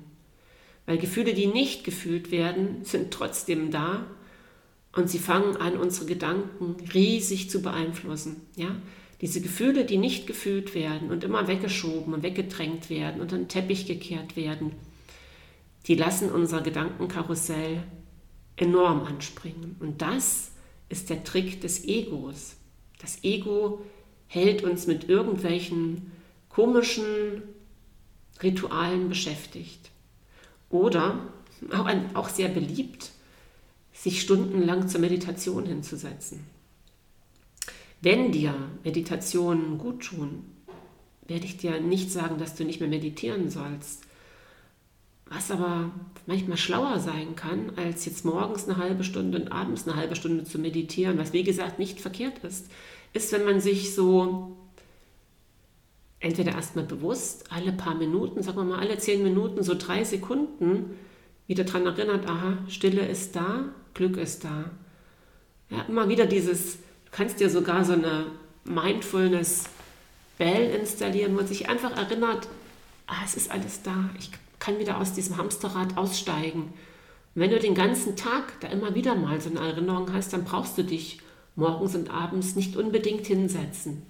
Weil 0.86 0.98
Gefühle, 0.98 1.34
die 1.34 1.48
nicht 1.48 1.84
gefühlt 1.84 2.32
werden, 2.32 2.86
sind 2.86 3.12
trotzdem 3.12 3.72
da 3.72 4.06
und 4.94 5.10
sie 5.10 5.20
fangen 5.20 5.58
an, 5.58 5.78
unsere 5.78 6.06
Gedanken 6.06 6.76
riesig 6.94 7.50
zu 7.50 7.62
beeinflussen. 7.62 8.42
Ja? 8.56 8.76
Diese 9.22 9.42
Gefühle, 9.42 9.86
die 9.86 9.98
nicht 9.98 10.28
gefühlt 10.28 10.76
werden 10.76 11.10
und 11.10 11.24
immer 11.24 11.48
weggeschoben 11.48 12.14
und 12.14 12.24
weggedrängt 12.24 12.90
werden 12.90 13.22
und 13.22 13.34
an 13.34 13.42
den 13.42 13.48
Teppich 13.48 13.86
gekehrt 13.86 14.36
werden, 14.36 14.72
die 15.88 15.96
lassen 15.96 16.32
unser 16.32 16.62
Gedankenkarussell 16.62 17.84
enorm 18.58 19.04
anspringen. 19.04 19.76
Und 19.80 20.02
das 20.02 20.52
ist 20.90 21.10
der 21.10 21.24
Trick 21.24 21.62
des 21.62 21.86
Egos. 21.86 22.56
Das 23.00 23.24
Ego 23.24 23.82
hält 24.28 24.64
uns 24.64 24.88
mit 24.88 25.10
irgendwelchen 25.10 26.12
komischen 26.50 27.44
Ritualen 28.42 29.10
beschäftigt. 29.10 29.92
Oder, 30.70 31.20
auch, 31.72 31.86
ein, 31.86 32.16
auch 32.16 32.30
sehr 32.30 32.50
beliebt, 32.50 33.12
sich 33.94 34.22
stundenlang 34.22 34.88
zur 34.88 35.02
Meditation 35.02 35.66
hinzusetzen. 35.66 36.46
Wenn 38.02 38.32
dir 38.32 38.54
Meditationen 38.84 39.78
gut 39.78 40.06
tun, 40.06 40.44
werde 41.28 41.46
ich 41.46 41.58
dir 41.58 41.80
nicht 41.80 42.12
sagen, 42.12 42.38
dass 42.38 42.56
du 42.56 42.64
nicht 42.64 42.80
mehr 42.80 42.90
meditieren 42.90 43.50
sollst. 43.50 44.04
Was 45.28 45.50
aber 45.50 45.92
manchmal 46.28 46.58
schlauer 46.58 47.00
sein 47.00 47.36
kann, 47.36 47.72
als 47.78 48.06
jetzt 48.06 48.26
morgens 48.26 48.68
eine 48.68 48.78
halbe 48.78 49.04
Stunde 49.04 49.40
und 49.40 49.52
abends 49.52 49.88
eine 49.88 49.98
halbe 49.98 50.16
Stunde 50.16 50.44
zu 50.44 50.60
meditieren, 50.60 51.18
was 51.18 51.34
wie 51.34 51.44
gesagt 51.44 51.80
nicht 51.80 52.00
verkehrt 52.00 52.40
ist, 52.44 52.68
ist, 53.14 53.32
wenn 53.32 53.46
man 53.46 53.60
sich 53.60 53.96
so 53.96 54.56
entweder 56.20 56.54
erstmal 56.54 56.86
bewusst 56.86 57.52
alle 57.52 57.72
paar 57.72 57.96
Minuten, 57.96 58.44
sagen 58.44 58.58
wir 58.58 58.64
mal 58.64 58.80
alle 58.80 58.98
zehn 58.98 59.24
Minuten, 59.24 59.64
so 59.64 59.76
drei 59.76 60.04
Sekunden 60.04 60.96
wieder 61.48 61.64
daran 61.64 61.86
erinnert, 61.86 62.28
aha, 62.28 62.58
Stille 62.68 63.06
ist 63.06 63.36
da, 63.36 63.66
Glück 63.94 64.18
ist 64.18 64.44
da. 64.44 64.72
Ja, 65.70 65.84
immer 65.88 66.10
wieder 66.10 66.26
dieses, 66.26 66.78
du 66.78 67.12
kannst 67.12 67.40
dir 67.40 67.50
sogar 67.50 67.86
so 67.86 67.94
eine 67.94 68.26
Mindfulness 68.64 69.66
Bell 70.38 70.76
installieren, 70.76 71.34
wo 71.34 71.38
man 71.38 71.48
sich 71.48 71.70
einfach 71.70 71.96
erinnert, 71.96 72.48
ah, 73.08 73.22
es 73.24 73.36
ist 73.36 73.52
alles 73.52 73.82
da, 73.84 74.10
ich 74.20 74.32
kann 74.66 74.80
wieder 74.80 75.00
aus 75.00 75.14
diesem 75.14 75.38
Hamsterrad 75.38 75.96
aussteigen. 75.96 76.62
Und 76.64 77.42
wenn 77.42 77.52
du 77.52 77.60
den 77.60 77.76
ganzen 77.76 78.16
Tag 78.16 78.60
da 78.62 78.68
immer 78.70 78.96
wieder 78.96 79.14
mal 79.14 79.40
so 79.40 79.52
eine 79.52 79.60
Erinnerung 79.60 80.12
hast, 80.12 80.34
dann 80.34 80.44
brauchst 80.44 80.76
du 80.78 80.84
dich 80.84 81.20
morgens 81.56 81.94
und 81.94 82.10
abends 82.10 82.56
nicht 82.56 82.76
unbedingt 82.76 83.28
hinsetzen. 83.28 84.02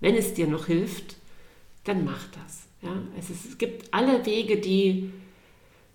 Wenn 0.00 0.16
es 0.16 0.34
dir 0.34 0.46
noch 0.46 0.66
hilft, 0.66 1.16
dann 1.84 2.04
mach 2.04 2.26
das. 2.26 2.64
Ja? 2.82 2.90
Es, 3.18 3.30
ist, 3.30 3.46
es 3.46 3.58
gibt 3.58 3.94
alle 3.94 4.26
Wege, 4.26 4.58
die 4.58 5.10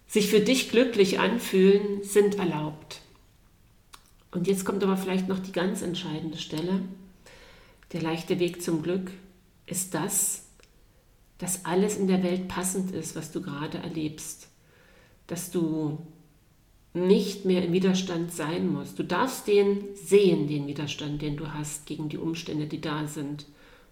sich 0.08 0.29
für 0.29 0.39
dich 0.39 0.72
glücklich 0.72 1.20
anfühlen, 1.20 2.01
sind 2.01 2.39
erlaubt. 2.39 3.01
Und 4.32 4.48
jetzt 4.48 4.65
kommt 4.65 4.84
aber 4.84 4.98
vielleicht 4.98 5.27
noch 5.27 5.39
die 5.39 5.51
ganz 5.51 5.84
entscheidende 5.84 6.39
Stelle. 6.39 6.82
Der 7.94 8.01
leichte 8.01 8.39
Weg 8.39 8.63
zum 8.63 8.82
Glück 8.82 9.12
ist 9.67 9.94
das, 9.94 10.47
dass 11.38 11.65
alles 11.65 11.98
in 11.98 12.08
der 12.08 12.24
Welt 12.24 12.48
passend 12.48 12.91
ist, 12.91 13.15
was 13.15 13.32
du 13.32 13.41
gerade 13.41 13.77
erlebst. 13.77 14.50
Dass 15.27 15.51
du 15.51 16.00
nicht 16.94 17.46
mehr 17.46 17.63
im 17.63 17.74
Widerstand 17.74 18.32
sein 18.32 18.72
musst. 18.72 18.98
Du 18.98 19.03
darfst 19.03 19.48
den 19.48 19.96
sehen, 19.96 20.48
den 20.48 20.67
Widerstand, 20.67 21.22
den 21.22 21.38
du 21.38 21.53
hast 21.53 21.86
gegen 21.86 22.10
die 22.10 22.17
Umstände, 22.17 22.65
die 22.65 22.82
da 22.82 23.08
sind. 23.08 23.46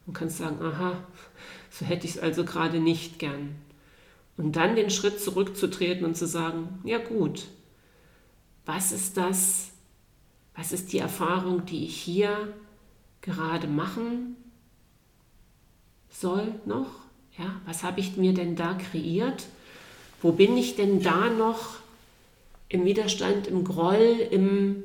Und 0.05 0.13
kannst 0.13 0.37
sagen, 0.37 0.61
aha, 0.61 1.03
so 1.69 1.85
hätte 1.85 2.05
ich 2.05 2.15
es 2.15 2.19
also 2.19 2.45
gerade 2.45 2.79
nicht 2.79 3.19
gern. 3.19 3.55
Und 4.37 4.55
dann 4.55 4.75
den 4.75 4.89
Schritt 4.89 5.19
zurückzutreten 5.19 6.05
und 6.05 6.17
zu 6.17 6.27
sagen, 6.27 6.79
ja 6.83 6.97
gut, 6.97 7.47
was 8.65 8.91
ist 8.91 9.17
das, 9.17 9.71
was 10.55 10.71
ist 10.71 10.91
die 10.93 10.99
Erfahrung, 10.99 11.65
die 11.65 11.85
ich 11.85 11.95
hier 11.95 12.53
gerade 13.21 13.67
machen 13.67 14.35
soll 16.09 16.53
noch? 16.65 17.04
Ja, 17.37 17.61
was 17.65 17.83
habe 17.83 17.99
ich 17.99 18.17
mir 18.17 18.33
denn 18.33 18.55
da 18.55 18.73
kreiert? 18.73 19.47
Wo 20.21 20.31
bin 20.31 20.57
ich 20.57 20.75
denn 20.75 21.01
da 21.01 21.29
noch 21.29 21.79
im 22.69 22.85
Widerstand, 22.85 23.47
im 23.47 23.63
Groll, 23.63 24.27
im, 24.31 24.83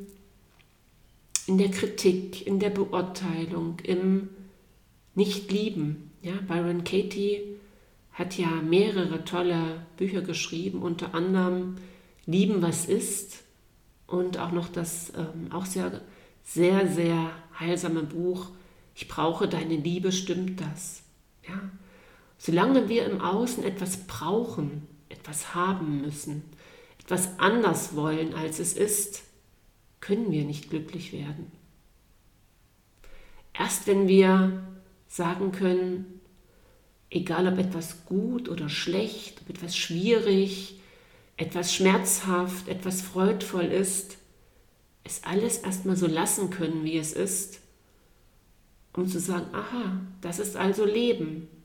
in 1.46 1.58
der 1.58 1.70
Kritik, 1.70 2.46
in 2.46 2.58
der 2.58 2.70
Beurteilung, 2.70 3.78
im 3.82 4.28
Nicht-Lieben? 5.14 6.10
Ja, 6.22 6.32
Byron 6.46 6.84
Katie 6.84 7.40
hat 8.12 8.36
ja 8.36 8.48
mehrere 8.48 9.24
tolle 9.24 9.86
Bücher 9.96 10.20
geschrieben, 10.20 10.82
unter 10.82 11.14
anderem 11.14 11.76
Lieben, 12.26 12.60
was 12.60 12.84
ist 12.84 13.42
und 14.06 14.38
auch 14.38 14.52
noch 14.52 14.68
das 14.68 15.12
ähm, 15.16 15.52
auch 15.52 15.64
sehr, 15.64 16.02
sehr, 16.44 16.86
sehr 16.88 17.30
heilsame 17.58 18.02
Buch 18.02 18.50
Ich 18.94 19.08
brauche 19.08 19.48
deine 19.48 19.76
Liebe, 19.76 20.12
stimmt 20.12 20.60
das? 20.60 21.02
Ja? 21.48 21.70
Solange 22.42 22.88
wir 22.88 23.04
im 23.04 23.20
Außen 23.20 23.62
etwas 23.64 24.06
brauchen, 24.06 24.86
etwas 25.10 25.54
haben 25.54 26.00
müssen, 26.00 26.42
etwas 26.98 27.38
anders 27.38 27.94
wollen, 27.94 28.32
als 28.32 28.60
es 28.60 28.72
ist, 28.72 29.24
können 30.00 30.32
wir 30.32 30.46
nicht 30.46 30.70
glücklich 30.70 31.12
werden. 31.12 31.52
Erst 33.52 33.86
wenn 33.86 34.08
wir 34.08 34.62
sagen 35.06 35.52
können, 35.52 36.22
egal 37.10 37.46
ob 37.46 37.58
etwas 37.58 38.06
gut 38.06 38.48
oder 38.48 38.70
schlecht, 38.70 39.42
ob 39.42 39.50
etwas 39.50 39.76
schwierig, 39.76 40.80
etwas 41.36 41.74
schmerzhaft, 41.74 42.68
etwas 42.68 43.02
freudvoll 43.02 43.66
ist, 43.66 44.16
es 45.04 45.24
alles 45.24 45.58
erstmal 45.58 45.96
so 45.96 46.06
lassen 46.06 46.48
können, 46.48 46.84
wie 46.84 46.96
es 46.96 47.12
ist, 47.12 47.60
um 48.94 49.06
zu 49.06 49.20
sagen, 49.20 49.54
aha, 49.54 50.00
das 50.22 50.38
ist 50.38 50.56
also 50.56 50.86
Leben. 50.86 51.59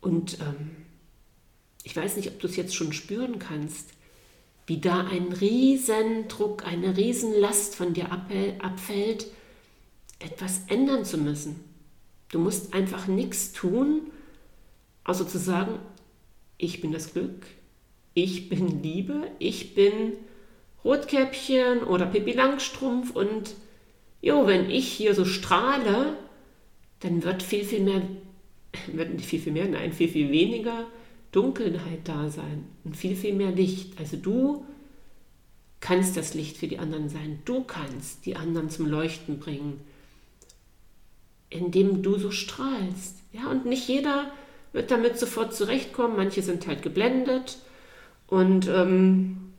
Und 0.00 0.40
ähm, 0.40 0.70
ich 1.82 1.96
weiß 1.96 2.16
nicht, 2.16 2.28
ob 2.28 2.40
du 2.40 2.46
es 2.46 2.56
jetzt 2.56 2.74
schon 2.74 2.92
spüren 2.92 3.38
kannst, 3.38 3.90
wie 4.66 4.80
da 4.80 5.06
ein 5.06 5.32
Riesendruck, 5.32 6.66
eine 6.66 6.96
Riesenlast 6.96 7.74
von 7.74 7.92
dir 7.92 8.12
abfällt, 8.12 9.26
etwas 10.18 10.62
ändern 10.68 11.04
zu 11.04 11.18
müssen. 11.18 11.64
Du 12.28 12.38
musst 12.38 12.72
einfach 12.72 13.06
nichts 13.08 13.52
tun, 13.52 14.02
außer 15.04 15.26
zu 15.26 15.38
sagen, 15.38 15.80
ich 16.58 16.80
bin 16.80 16.92
das 16.92 17.12
Glück, 17.12 17.46
ich 18.14 18.48
bin 18.48 18.82
Liebe, 18.82 19.28
ich 19.38 19.74
bin 19.74 20.12
Rotkäppchen 20.84 21.82
oder 21.82 22.06
Pippi 22.06 22.32
Langstrumpf 22.32 23.16
und 23.16 23.54
jo, 24.20 24.46
wenn 24.46 24.70
ich 24.70 24.88
hier 24.92 25.14
so 25.14 25.24
strahle, 25.24 26.16
dann 27.00 27.24
wird 27.24 27.42
viel, 27.42 27.64
viel 27.64 27.80
mehr, 27.80 28.02
wird 28.92 29.14
nicht 29.14 29.26
viel, 29.26 29.40
viel 29.40 29.52
mehr, 29.52 29.68
nein, 29.68 29.92
viel, 29.92 30.08
viel 30.08 30.30
weniger 30.30 30.86
Dunkelheit 31.32 32.00
da 32.04 32.28
sein 32.28 32.64
und 32.84 32.96
viel, 32.96 33.16
viel 33.16 33.34
mehr 33.34 33.52
Licht. 33.52 33.98
Also 33.98 34.16
du 34.16 34.64
kannst 35.80 36.16
das 36.16 36.34
Licht 36.34 36.56
für 36.56 36.68
die 36.68 36.78
anderen 36.78 37.08
sein. 37.08 37.40
Du 37.44 37.64
kannst 37.64 38.26
die 38.26 38.36
anderen 38.36 38.70
zum 38.70 38.86
Leuchten 38.86 39.38
bringen, 39.38 39.80
indem 41.48 42.02
du 42.02 42.18
so 42.18 42.30
strahlst. 42.30 43.16
Ja, 43.32 43.50
und 43.50 43.66
nicht 43.66 43.88
jeder 43.88 44.30
wird 44.72 44.90
damit 44.90 45.18
sofort 45.18 45.54
zurechtkommen. 45.54 46.16
Manche 46.16 46.42
sind 46.42 46.66
halt 46.66 46.82
geblendet 46.82 47.58
und 48.26 48.68
ähm, 48.68 49.52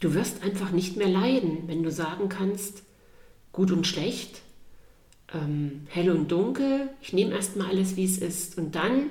du 0.00 0.14
wirst 0.14 0.42
einfach 0.42 0.70
nicht 0.70 0.96
mehr 0.96 1.08
leiden, 1.08 1.64
wenn 1.66 1.82
du 1.82 1.90
sagen 1.90 2.28
kannst, 2.28 2.82
gut 3.52 3.70
und 3.70 3.86
schlecht, 3.86 4.42
ähm, 5.34 5.86
hell 5.88 6.10
und 6.10 6.30
dunkel, 6.30 6.90
ich 7.00 7.12
nehme 7.12 7.32
erstmal 7.34 7.68
alles, 7.68 7.96
wie 7.96 8.04
es 8.04 8.18
ist 8.18 8.58
und 8.58 8.74
dann 8.74 9.10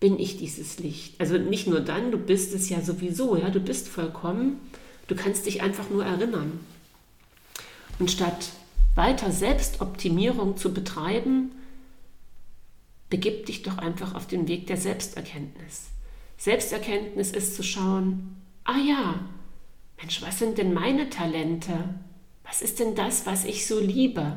bin 0.00 0.18
ich 0.18 0.36
dieses 0.36 0.78
Licht. 0.78 1.20
Also 1.20 1.38
nicht 1.38 1.66
nur 1.66 1.80
dann, 1.80 2.12
du 2.12 2.18
bist 2.18 2.54
es 2.54 2.68
ja 2.68 2.80
sowieso, 2.80 3.36
ja, 3.36 3.50
du 3.50 3.60
bist 3.60 3.88
vollkommen, 3.88 4.60
du 5.08 5.16
kannst 5.16 5.46
dich 5.46 5.62
einfach 5.62 5.90
nur 5.90 6.04
erinnern. 6.04 6.60
Und 7.98 8.10
statt 8.10 8.50
weiter 8.94 9.32
Selbstoptimierung 9.32 10.56
zu 10.56 10.72
betreiben, 10.72 11.52
begib 13.10 13.46
dich 13.46 13.62
doch 13.62 13.78
einfach 13.78 14.14
auf 14.14 14.26
den 14.26 14.46
Weg 14.48 14.66
der 14.66 14.76
Selbsterkenntnis. 14.76 15.86
Selbsterkenntnis 16.36 17.32
ist 17.32 17.56
zu 17.56 17.62
schauen, 17.64 18.36
ah 18.64 18.78
ja, 18.78 19.20
Mensch, 20.00 20.22
was 20.22 20.38
sind 20.38 20.58
denn 20.58 20.72
meine 20.72 21.10
Talente? 21.10 21.72
Was 22.44 22.62
ist 22.62 22.78
denn 22.78 22.94
das, 22.94 23.26
was 23.26 23.44
ich 23.44 23.66
so 23.66 23.80
liebe? 23.80 24.36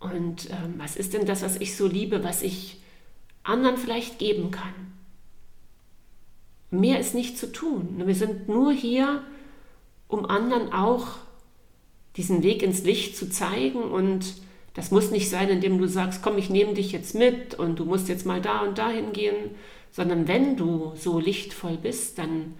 Und 0.00 0.50
ähm, 0.50 0.74
was 0.78 0.96
ist 0.96 1.14
denn 1.14 1.26
das, 1.26 1.42
was 1.42 1.56
ich 1.56 1.76
so 1.76 1.86
liebe, 1.86 2.24
was 2.24 2.42
ich 2.42 2.80
anderen 3.44 3.76
vielleicht 3.76 4.18
geben 4.18 4.50
kann? 4.50 4.74
Mehr 6.70 6.98
ist 6.98 7.14
nicht 7.14 7.38
zu 7.38 7.52
tun. 7.52 8.02
Wir 8.04 8.14
sind 8.14 8.48
nur 8.48 8.72
hier, 8.72 9.22
um 10.08 10.24
anderen 10.24 10.72
auch 10.72 11.18
diesen 12.16 12.42
Weg 12.42 12.62
ins 12.62 12.82
Licht 12.84 13.16
zu 13.16 13.28
zeigen 13.28 13.82
und 13.82 14.34
das 14.74 14.90
muss 14.90 15.10
nicht 15.10 15.28
sein, 15.28 15.48
indem 15.48 15.78
du 15.78 15.86
sagst, 15.86 16.22
komm, 16.22 16.38
ich 16.38 16.48
nehme 16.48 16.74
dich 16.74 16.92
jetzt 16.92 17.14
mit 17.14 17.54
und 17.54 17.78
du 17.78 17.84
musst 17.84 18.08
jetzt 18.08 18.24
mal 18.24 18.40
da 18.40 18.60
und 18.62 18.78
dahin 18.78 19.12
gehen, 19.12 19.50
sondern 19.90 20.28
wenn 20.28 20.56
du 20.56 20.92
so 20.94 21.18
lichtvoll 21.18 21.76
bist, 21.76 22.18
dann 22.18 22.54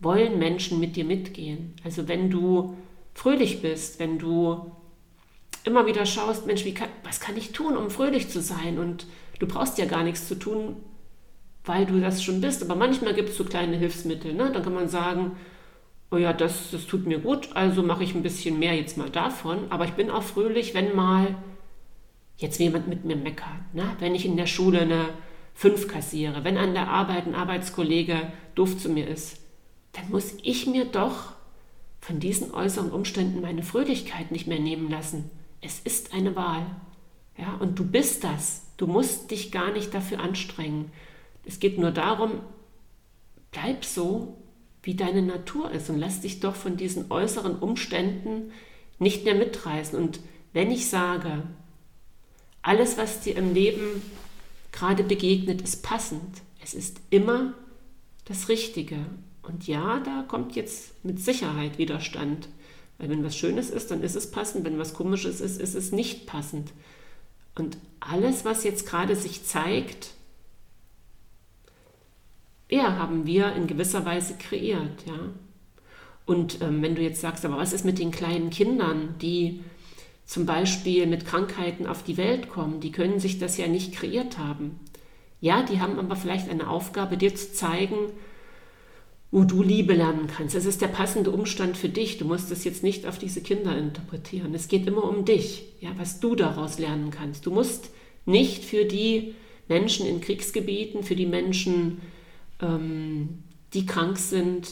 wollen 0.00 0.38
Menschen 0.38 0.80
mit 0.80 0.96
dir 0.96 1.04
mitgehen. 1.04 1.74
Also 1.84 2.08
wenn 2.08 2.30
du 2.30 2.76
fröhlich 3.14 3.62
bist, 3.62 4.00
wenn 4.00 4.18
du 4.18 4.72
immer 5.64 5.86
wieder 5.86 6.06
schaust, 6.06 6.46
Mensch, 6.46 6.64
kann, 6.74 6.88
was 7.04 7.20
kann 7.20 7.36
ich 7.36 7.52
tun, 7.52 7.76
um 7.76 7.90
fröhlich 7.90 8.28
zu 8.28 8.40
sein? 8.40 8.78
Und 8.78 9.06
du 9.38 9.46
brauchst 9.46 9.78
ja 9.78 9.86
gar 9.86 10.04
nichts 10.04 10.28
zu 10.28 10.34
tun, 10.34 10.76
weil 11.64 11.86
du 11.86 12.00
das 12.00 12.22
schon 12.22 12.40
bist. 12.40 12.62
Aber 12.62 12.74
manchmal 12.74 13.14
gibt 13.14 13.30
es 13.30 13.36
so 13.36 13.44
kleine 13.44 13.76
Hilfsmittel. 13.76 14.32
Ne? 14.34 14.50
Dann 14.52 14.62
kann 14.62 14.74
man 14.74 14.88
sagen, 14.88 15.32
oh 16.10 16.16
ja, 16.16 16.32
das, 16.32 16.70
das 16.70 16.86
tut 16.86 17.06
mir 17.06 17.18
gut, 17.18 17.50
also 17.54 17.82
mache 17.82 18.02
ich 18.04 18.14
ein 18.14 18.22
bisschen 18.22 18.58
mehr 18.58 18.74
jetzt 18.74 18.96
mal 18.96 19.10
davon. 19.10 19.70
Aber 19.70 19.84
ich 19.84 19.92
bin 19.92 20.10
auch 20.10 20.22
fröhlich, 20.22 20.74
wenn 20.74 20.94
mal 20.94 21.36
jetzt 22.36 22.58
jemand 22.58 22.88
mit 22.88 23.04
mir 23.04 23.16
meckert. 23.16 23.74
Ne? 23.74 23.84
Wenn 23.98 24.14
ich 24.14 24.24
in 24.24 24.36
der 24.36 24.46
Schule 24.46 24.80
eine 24.80 25.10
5 25.54 25.88
kassiere, 25.88 26.42
wenn 26.42 26.56
an 26.56 26.74
der 26.74 26.88
Arbeit 26.88 27.26
ein 27.26 27.34
Arbeitskollege 27.34 28.32
doof 28.54 28.78
zu 28.78 28.88
mir 28.88 29.06
ist, 29.06 29.38
dann 29.92 30.08
muss 30.10 30.34
ich 30.42 30.66
mir 30.66 30.86
doch 30.86 31.34
von 32.00 32.18
diesen 32.18 32.52
äußeren 32.54 32.90
Umständen 32.90 33.42
meine 33.42 33.62
Fröhlichkeit 33.62 34.30
nicht 34.30 34.46
mehr 34.46 34.58
nehmen 34.58 34.90
lassen. 34.90 35.30
Es 35.60 35.80
ist 35.80 36.14
eine 36.14 36.36
Wahl. 36.36 36.66
Ja, 37.36 37.54
und 37.54 37.78
du 37.78 37.84
bist 37.84 38.24
das. 38.24 38.62
Du 38.76 38.86
musst 38.86 39.30
dich 39.30 39.52
gar 39.52 39.72
nicht 39.72 39.94
dafür 39.94 40.20
anstrengen. 40.20 40.90
Es 41.44 41.58
geht 41.60 41.78
nur 41.78 41.90
darum, 41.90 42.40
bleib 43.50 43.84
so, 43.84 44.36
wie 44.82 44.94
deine 44.94 45.22
Natur 45.22 45.70
ist 45.70 45.90
und 45.90 45.98
lass 45.98 46.20
dich 46.20 46.40
doch 46.40 46.54
von 46.54 46.76
diesen 46.76 47.10
äußeren 47.10 47.58
Umständen 47.58 48.52
nicht 48.98 49.24
mehr 49.24 49.34
mitreißen. 49.34 49.98
Und 49.98 50.20
wenn 50.52 50.70
ich 50.70 50.88
sage, 50.88 51.42
alles, 52.62 52.98
was 52.98 53.20
dir 53.20 53.36
im 53.36 53.54
Leben 53.54 54.02
gerade 54.72 55.02
begegnet, 55.02 55.62
ist 55.62 55.82
passend, 55.82 56.42
Es 56.62 56.74
ist 56.74 57.00
immer 57.10 57.54
das 58.26 58.48
Richtige. 58.48 58.98
Und 59.42 59.66
ja, 59.66 60.00
da 60.00 60.24
kommt 60.28 60.54
jetzt 60.54 61.04
mit 61.04 61.18
Sicherheit 61.18 61.78
Widerstand. 61.78 62.48
Weil 63.00 63.08
wenn 63.08 63.24
was 63.24 63.36
Schönes 63.36 63.70
ist, 63.70 63.90
dann 63.90 64.02
ist 64.02 64.14
es 64.14 64.30
passend. 64.30 64.64
Wenn 64.64 64.78
was 64.78 64.94
Komisches 64.94 65.40
ist, 65.40 65.60
ist 65.60 65.74
es 65.74 65.90
nicht 65.90 66.26
passend. 66.26 66.72
Und 67.54 67.78
alles, 67.98 68.44
was 68.44 68.62
jetzt 68.62 68.86
gerade 68.86 69.16
sich 69.16 69.44
zeigt, 69.44 70.10
ja, 72.68 72.96
haben 72.96 73.26
wir 73.26 73.52
in 73.54 73.66
gewisser 73.66 74.04
Weise 74.04 74.34
kreiert, 74.38 75.06
ja. 75.06 75.18
Und 76.26 76.62
ähm, 76.62 76.80
wenn 76.82 76.94
du 76.94 77.02
jetzt 77.02 77.20
sagst, 77.20 77.44
aber 77.44 77.56
was 77.56 77.72
ist 77.72 77.84
mit 77.84 77.98
den 77.98 78.12
kleinen 78.12 78.50
Kindern, 78.50 79.16
die 79.20 79.64
zum 80.26 80.46
Beispiel 80.46 81.08
mit 81.08 81.26
Krankheiten 81.26 81.88
auf 81.88 82.04
die 82.04 82.16
Welt 82.16 82.48
kommen, 82.48 82.78
die 82.80 82.92
können 82.92 83.18
sich 83.18 83.40
das 83.40 83.56
ja 83.56 83.66
nicht 83.66 83.92
kreiert 83.92 84.38
haben. 84.38 84.78
Ja, 85.40 85.64
die 85.64 85.80
haben 85.80 85.98
aber 85.98 86.14
vielleicht 86.14 86.48
eine 86.48 86.68
Aufgabe, 86.68 87.16
dir 87.16 87.34
zu 87.34 87.52
zeigen, 87.52 87.96
wo 89.30 89.44
du 89.44 89.62
Liebe 89.62 89.94
lernen 89.94 90.26
kannst. 90.26 90.56
Es 90.56 90.64
ist 90.66 90.80
der 90.80 90.88
passende 90.88 91.30
Umstand 91.30 91.76
für 91.76 91.88
dich. 91.88 92.18
Du 92.18 92.24
musst 92.24 92.50
es 92.50 92.64
jetzt 92.64 92.82
nicht 92.82 93.06
auf 93.06 93.18
diese 93.18 93.42
Kinder 93.42 93.76
interpretieren. 93.76 94.54
Es 94.54 94.66
geht 94.66 94.86
immer 94.86 95.04
um 95.04 95.24
dich, 95.24 95.64
ja, 95.80 95.90
was 95.96 96.18
du 96.18 96.34
daraus 96.34 96.78
lernen 96.78 97.10
kannst. 97.10 97.46
Du 97.46 97.52
musst 97.52 97.90
nicht 98.26 98.64
für 98.64 98.84
die 98.84 99.34
Menschen 99.68 100.06
in 100.06 100.20
Kriegsgebieten, 100.20 101.04
für 101.04 101.14
die 101.14 101.26
Menschen, 101.26 102.00
ähm, 102.60 103.44
die 103.72 103.86
krank 103.86 104.18
sind, 104.18 104.68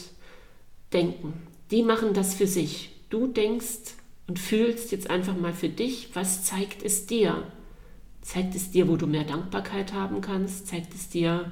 denken. 0.91 1.33
Die 1.71 1.83
machen 1.83 2.13
das 2.13 2.33
für 2.33 2.47
sich. 2.47 2.89
Du 3.09 3.27
denkst 3.27 3.93
und 4.27 4.39
fühlst 4.39 4.91
jetzt 4.91 5.09
einfach 5.09 5.37
mal 5.37 5.53
für 5.53 5.69
dich, 5.69 6.09
was 6.13 6.43
zeigt 6.43 6.83
es 6.83 7.05
dir? 7.05 7.43
Zeigt 8.21 8.55
es 8.55 8.71
dir, 8.71 8.89
wo 8.89 8.97
du 8.97 9.07
mehr 9.07 9.23
Dankbarkeit 9.23 9.93
haben 9.93 10.19
kannst? 10.19 10.67
Zeigt 10.67 10.93
es 10.93 11.07
dir, 11.07 11.49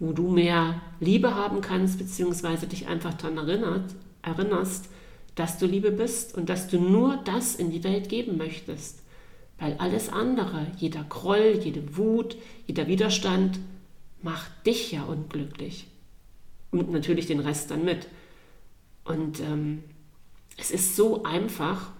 wo 0.00 0.12
du 0.12 0.28
mehr 0.28 0.80
Liebe 0.98 1.34
haben 1.34 1.60
kannst, 1.60 1.98
beziehungsweise 1.98 2.66
dich 2.66 2.88
einfach 2.88 3.14
daran 3.14 3.36
erinnert, 3.36 3.94
erinnerst, 4.22 4.88
dass 5.34 5.58
du 5.58 5.66
Liebe 5.66 5.92
bist 5.92 6.34
und 6.34 6.48
dass 6.48 6.68
du 6.68 6.80
nur 6.80 7.18
das 7.18 7.54
in 7.54 7.70
die 7.70 7.84
Welt 7.84 8.08
geben 8.08 8.36
möchtest. 8.38 9.02
Weil 9.58 9.74
alles 9.74 10.08
andere, 10.08 10.66
jeder 10.78 11.04
Groll, 11.04 11.60
jede 11.62 11.96
Wut, 11.96 12.36
jeder 12.66 12.86
Widerstand, 12.86 13.60
macht 14.22 14.50
dich 14.66 14.90
ja 14.90 15.04
unglücklich. 15.04 15.86
Und 16.70 16.90
natürlich 16.90 17.26
den 17.26 17.40
Rest 17.40 17.70
dann 17.70 17.84
mit. 17.84 18.08
Und 19.04 19.40
ähm, 19.40 19.84
es 20.56 20.70
ist 20.70 20.96
so 20.96 21.24
einfach, 21.24 21.90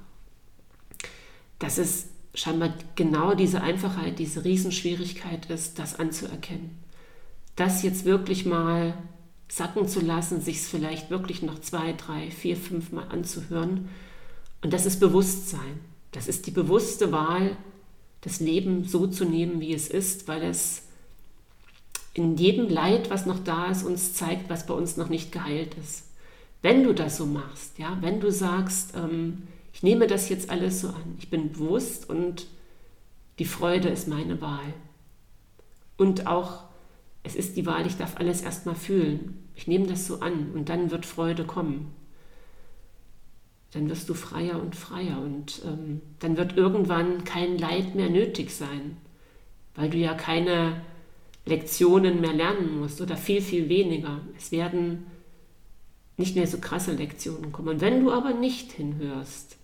dass 1.58 1.76
es 1.76 2.08
scheinbar 2.34 2.72
genau 2.94 3.34
diese 3.34 3.60
Einfachheit, 3.60 4.18
diese 4.18 4.44
Riesenschwierigkeit 4.44 5.50
ist, 5.50 5.78
das 5.78 5.98
anzuerkennen. 5.98 6.79
Das 7.56 7.82
jetzt 7.82 8.04
wirklich 8.04 8.46
mal 8.46 8.94
sacken 9.48 9.88
zu 9.88 10.00
lassen, 10.00 10.40
sich 10.40 10.58
es 10.58 10.68
vielleicht 10.68 11.10
wirklich 11.10 11.42
noch 11.42 11.60
zwei, 11.60 11.92
drei, 11.92 12.30
vier, 12.30 12.56
fünf 12.56 12.92
Mal 12.92 13.08
anzuhören. 13.08 13.88
Und 14.62 14.72
das 14.72 14.86
ist 14.86 15.00
Bewusstsein. 15.00 15.80
Das 16.12 16.28
ist 16.28 16.46
die 16.46 16.52
bewusste 16.52 17.12
Wahl, 17.12 17.56
das 18.20 18.40
Leben 18.40 18.84
so 18.84 19.06
zu 19.06 19.24
nehmen, 19.24 19.60
wie 19.60 19.72
es 19.72 19.88
ist, 19.88 20.28
weil 20.28 20.42
es 20.42 20.82
in 22.14 22.36
jedem 22.36 22.68
Leid, 22.68 23.10
was 23.10 23.26
noch 23.26 23.42
da 23.42 23.66
ist, 23.66 23.84
uns 23.84 24.14
zeigt, 24.14 24.50
was 24.50 24.66
bei 24.66 24.74
uns 24.74 24.96
noch 24.96 25.08
nicht 25.08 25.32
geheilt 25.32 25.74
ist. 25.74 26.04
Wenn 26.62 26.82
du 26.82 26.92
das 26.92 27.16
so 27.16 27.26
machst, 27.26 27.78
ja, 27.78 27.96
wenn 28.00 28.20
du 28.20 28.30
sagst, 28.30 28.94
ähm, 28.94 29.44
ich 29.72 29.82
nehme 29.82 30.06
das 30.06 30.28
jetzt 30.28 30.50
alles 30.50 30.80
so 30.80 30.88
an, 30.88 31.16
ich 31.18 31.30
bin 31.30 31.52
bewusst 31.52 32.10
und 32.10 32.46
die 33.38 33.44
Freude 33.44 33.88
ist 33.88 34.08
meine 34.08 34.40
Wahl. 34.40 34.74
Und 35.96 36.26
auch, 36.26 36.64
es 37.22 37.36
ist 37.36 37.56
die 37.56 37.66
Wahl, 37.66 37.86
ich 37.86 37.96
darf 37.96 38.16
alles 38.16 38.42
erstmal 38.42 38.74
fühlen. 38.74 39.46
Ich 39.54 39.66
nehme 39.66 39.86
das 39.86 40.06
so 40.06 40.20
an 40.20 40.52
und 40.54 40.68
dann 40.68 40.90
wird 40.90 41.04
Freude 41.04 41.44
kommen. 41.44 41.92
Dann 43.72 43.88
wirst 43.88 44.08
du 44.08 44.14
freier 44.14 44.60
und 44.60 44.74
freier 44.74 45.20
und 45.20 45.62
ähm, 45.64 46.00
dann 46.18 46.36
wird 46.36 46.56
irgendwann 46.56 47.24
kein 47.24 47.58
Leid 47.58 47.94
mehr 47.94 48.10
nötig 48.10 48.50
sein, 48.50 48.96
weil 49.74 49.90
du 49.90 49.98
ja 49.98 50.14
keine 50.14 50.80
Lektionen 51.46 52.20
mehr 52.20 52.32
lernen 52.32 52.80
musst 52.80 53.00
oder 53.00 53.16
viel, 53.16 53.40
viel 53.40 53.68
weniger. 53.68 54.20
Es 54.36 54.50
werden 54.50 55.06
nicht 56.16 56.36
mehr 56.36 56.46
so 56.46 56.58
krasse 56.58 56.92
Lektionen 56.92 57.52
kommen. 57.52 57.68
Und 57.68 57.80
wenn 57.80 58.04
du 58.04 58.12
aber 58.12 58.34
nicht 58.34 58.72
hinhörst, 58.72 59.56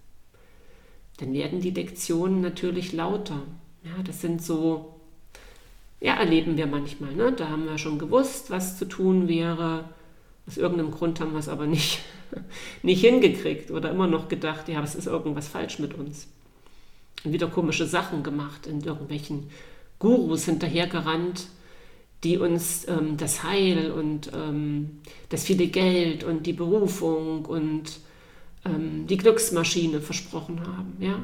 dann 1.18 1.32
werden 1.32 1.60
die 1.60 1.70
Lektionen 1.70 2.40
natürlich 2.40 2.92
lauter. 2.92 3.42
Ja, 3.84 4.02
das 4.02 4.20
sind 4.20 4.42
so, 4.42 4.95
ja, 6.06 6.14
erleben 6.14 6.56
wir 6.56 6.68
manchmal. 6.68 7.12
Ne? 7.16 7.32
Da 7.32 7.48
haben 7.48 7.64
wir 7.64 7.78
schon 7.78 7.98
gewusst, 7.98 8.48
was 8.48 8.78
zu 8.78 8.84
tun 8.84 9.26
wäre. 9.26 9.86
Aus 10.46 10.56
irgendeinem 10.56 10.92
Grund 10.92 11.18
haben 11.18 11.32
wir 11.32 11.40
es 11.40 11.48
aber 11.48 11.66
nicht, 11.66 11.98
nicht 12.84 13.00
hingekriegt 13.00 13.72
oder 13.72 13.90
immer 13.90 14.06
noch 14.06 14.28
gedacht, 14.28 14.68
ja, 14.68 14.80
es 14.84 14.94
ist 14.94 15.08
irgendwas 15.08 15.48
falsch 15.48 15.80
mit 15.80 15.94
uns. 15.94 16.28
Und 17.24 17.32
wieder 17.32 17.48
komische 17.48 17.86
Sachen 17.86 18.22
gemacht, 18.22 18.68
in 18.68 18.82
irgendwelchen 18.82 19.50
Gurus 19.98 20.44
hinterhergerannt, 20.44 21.48
die 22.22 22.38
uns 22.38 22.86
ähm, 22.86 23.16
das 23.16 23.42
Heil 23.42 23.90
und 23.90 24.30
ähm, 24.32 25.00
das 25.28 25.42
viele 25.42 25.66
Geld 25.66 26.22
und 26.22 26.46
die 26.46 26.52
Berufung 26.52 27.46
und 27.46 27.98
ähm, 28.64 29.08
die 29.08 29.16
Glücksmaschine 29.16 30.00
versprochen 30.00 30.60
haben. 30.60 30.96
Ja? 31.00 31.18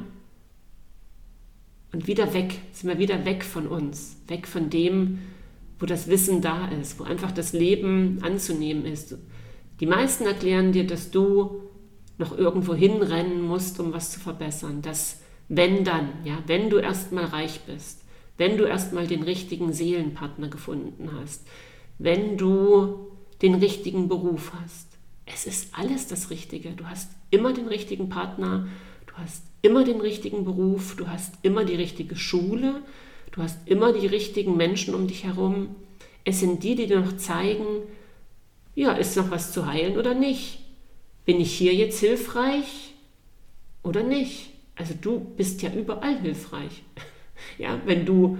Und 1.93 2.07
wieder 2.07 2.33
weg, 2.33 2.59
sind 2.73 2.89
wir 2.89 2.97
wieder 2.97 3.23
weg 3.23 3.43
von 3.43 3.67
uns, 3.67 4.17
weg 4.27 4.47
von 4.47 4.69
dem, 4.69 5.19
wo 5.79 5.85
das 5.85 6.07
Wissen 6.07 6.41
da 6.41 6.67
ist, 6.69 6.99
wo 6.99 7.03
einfach 7.03 7.31
das 7.31 7.53
Leben 7.53 8.19
anzunehmen 8.23 8.85
ist. 8.85 9.15
Die 9.79 9.85
meisten 9.85 10.25
erklären 10.25 10.71
dir, 10.71 10.87
dass 10.87 11.11
du 11.11 11.61
noch 12.17 12.37
irgendwo 12.37 12.73
hinrennen 12.73 13.41
musst, 13.41 13.79
um 13.79 13.93
was 13.93 14.11
zu 14.11 14.19
verbessern. 14.19 14.81
Dass 14.81 15.21
wenn 15.49 15.83
dann, 15.83 16.09
ja, 16.23 16.39
wenn 16.47 16.69
du 16.69 16.77
erstmal 16.77 17.25
reich 17.25 17.61
bist, 17.61 18.03
wenn 18.37 18.57
du 18.57 18.63
erstmal 18.63 19.07
den 19.07 19.23
richtigen 19.23 19.71
Seelenpartner 19.71 20.47
gefunden 20.47 21.09
hast, 21.19 21.45
wenn 21.99 22.37
du 22.37 23.11
den 23.41 23.55
richtigen 23.55 24.07
Beruf 24.07 24.53
hast. 24.61 24.87
Es 25.25 25.45
ist 25.45 25.77
alles 25.77 26.07
das 26.07 26.29
Richtige. 26.29 26.71
Du 26.71 26.85
hast 26.85 27.11
immer 27.29 27.53
den 27.53 27.67
richtigen 27.67 28.09
Partner, 28.09 28.67
du 29.15 29.21
hast 29.21 29.43
immer 29.61 29.83
den 29.83 30.01
richtigen 30.01 30.43
Beruf, 30.43 30.95
du 30.95 31.07
hast 31.07 31.35
immer 31.41 31.65
die 31.65 31.75
richtige 31.75 32.15
Schule, 32.15 32.81
du 33.31 33.41
hast 33.41 33.67
immer 33.67 33.93
die 33.93 34.07
richtigen 34.07 34.57
Menschen 34.57 34.95
um 34.95 35.07
dich 35.07 35.23
herum. 35.23 35.75
Es 36.23 36.39
sind 36.39 36.63
die, 36.63 36.75
die 36.75 36.87
dir 36.87 36.99
noch 36.99 37.17
zeigen, 37.17 37.65
ja, 38.75 38.93
ist 38.93 39.15
noch 39.17 39.29
was 39.29 39.51
zu 39.51 39.67
heilen 39.67 39.97
oder 39.97 40.13
nicht? 40.13 40.59
Bin 41.25 41.39
ich 41.39 41.53
hier 41.53 41.73
jetzt 41.73 41.99
hilfreich 41.99 42.95
oder 43.83 44.03
nicht? 44.03 44.49
Also 44.75 44.93
du 44.99 45.19
bist 45.19 45.61
ja 45.61 45.71
überall 45.73 46.19
hilfreich. 46.19 46.83
Ja, 47.57 47.81
wenn 47.85 48.05
du, 48.05 48.37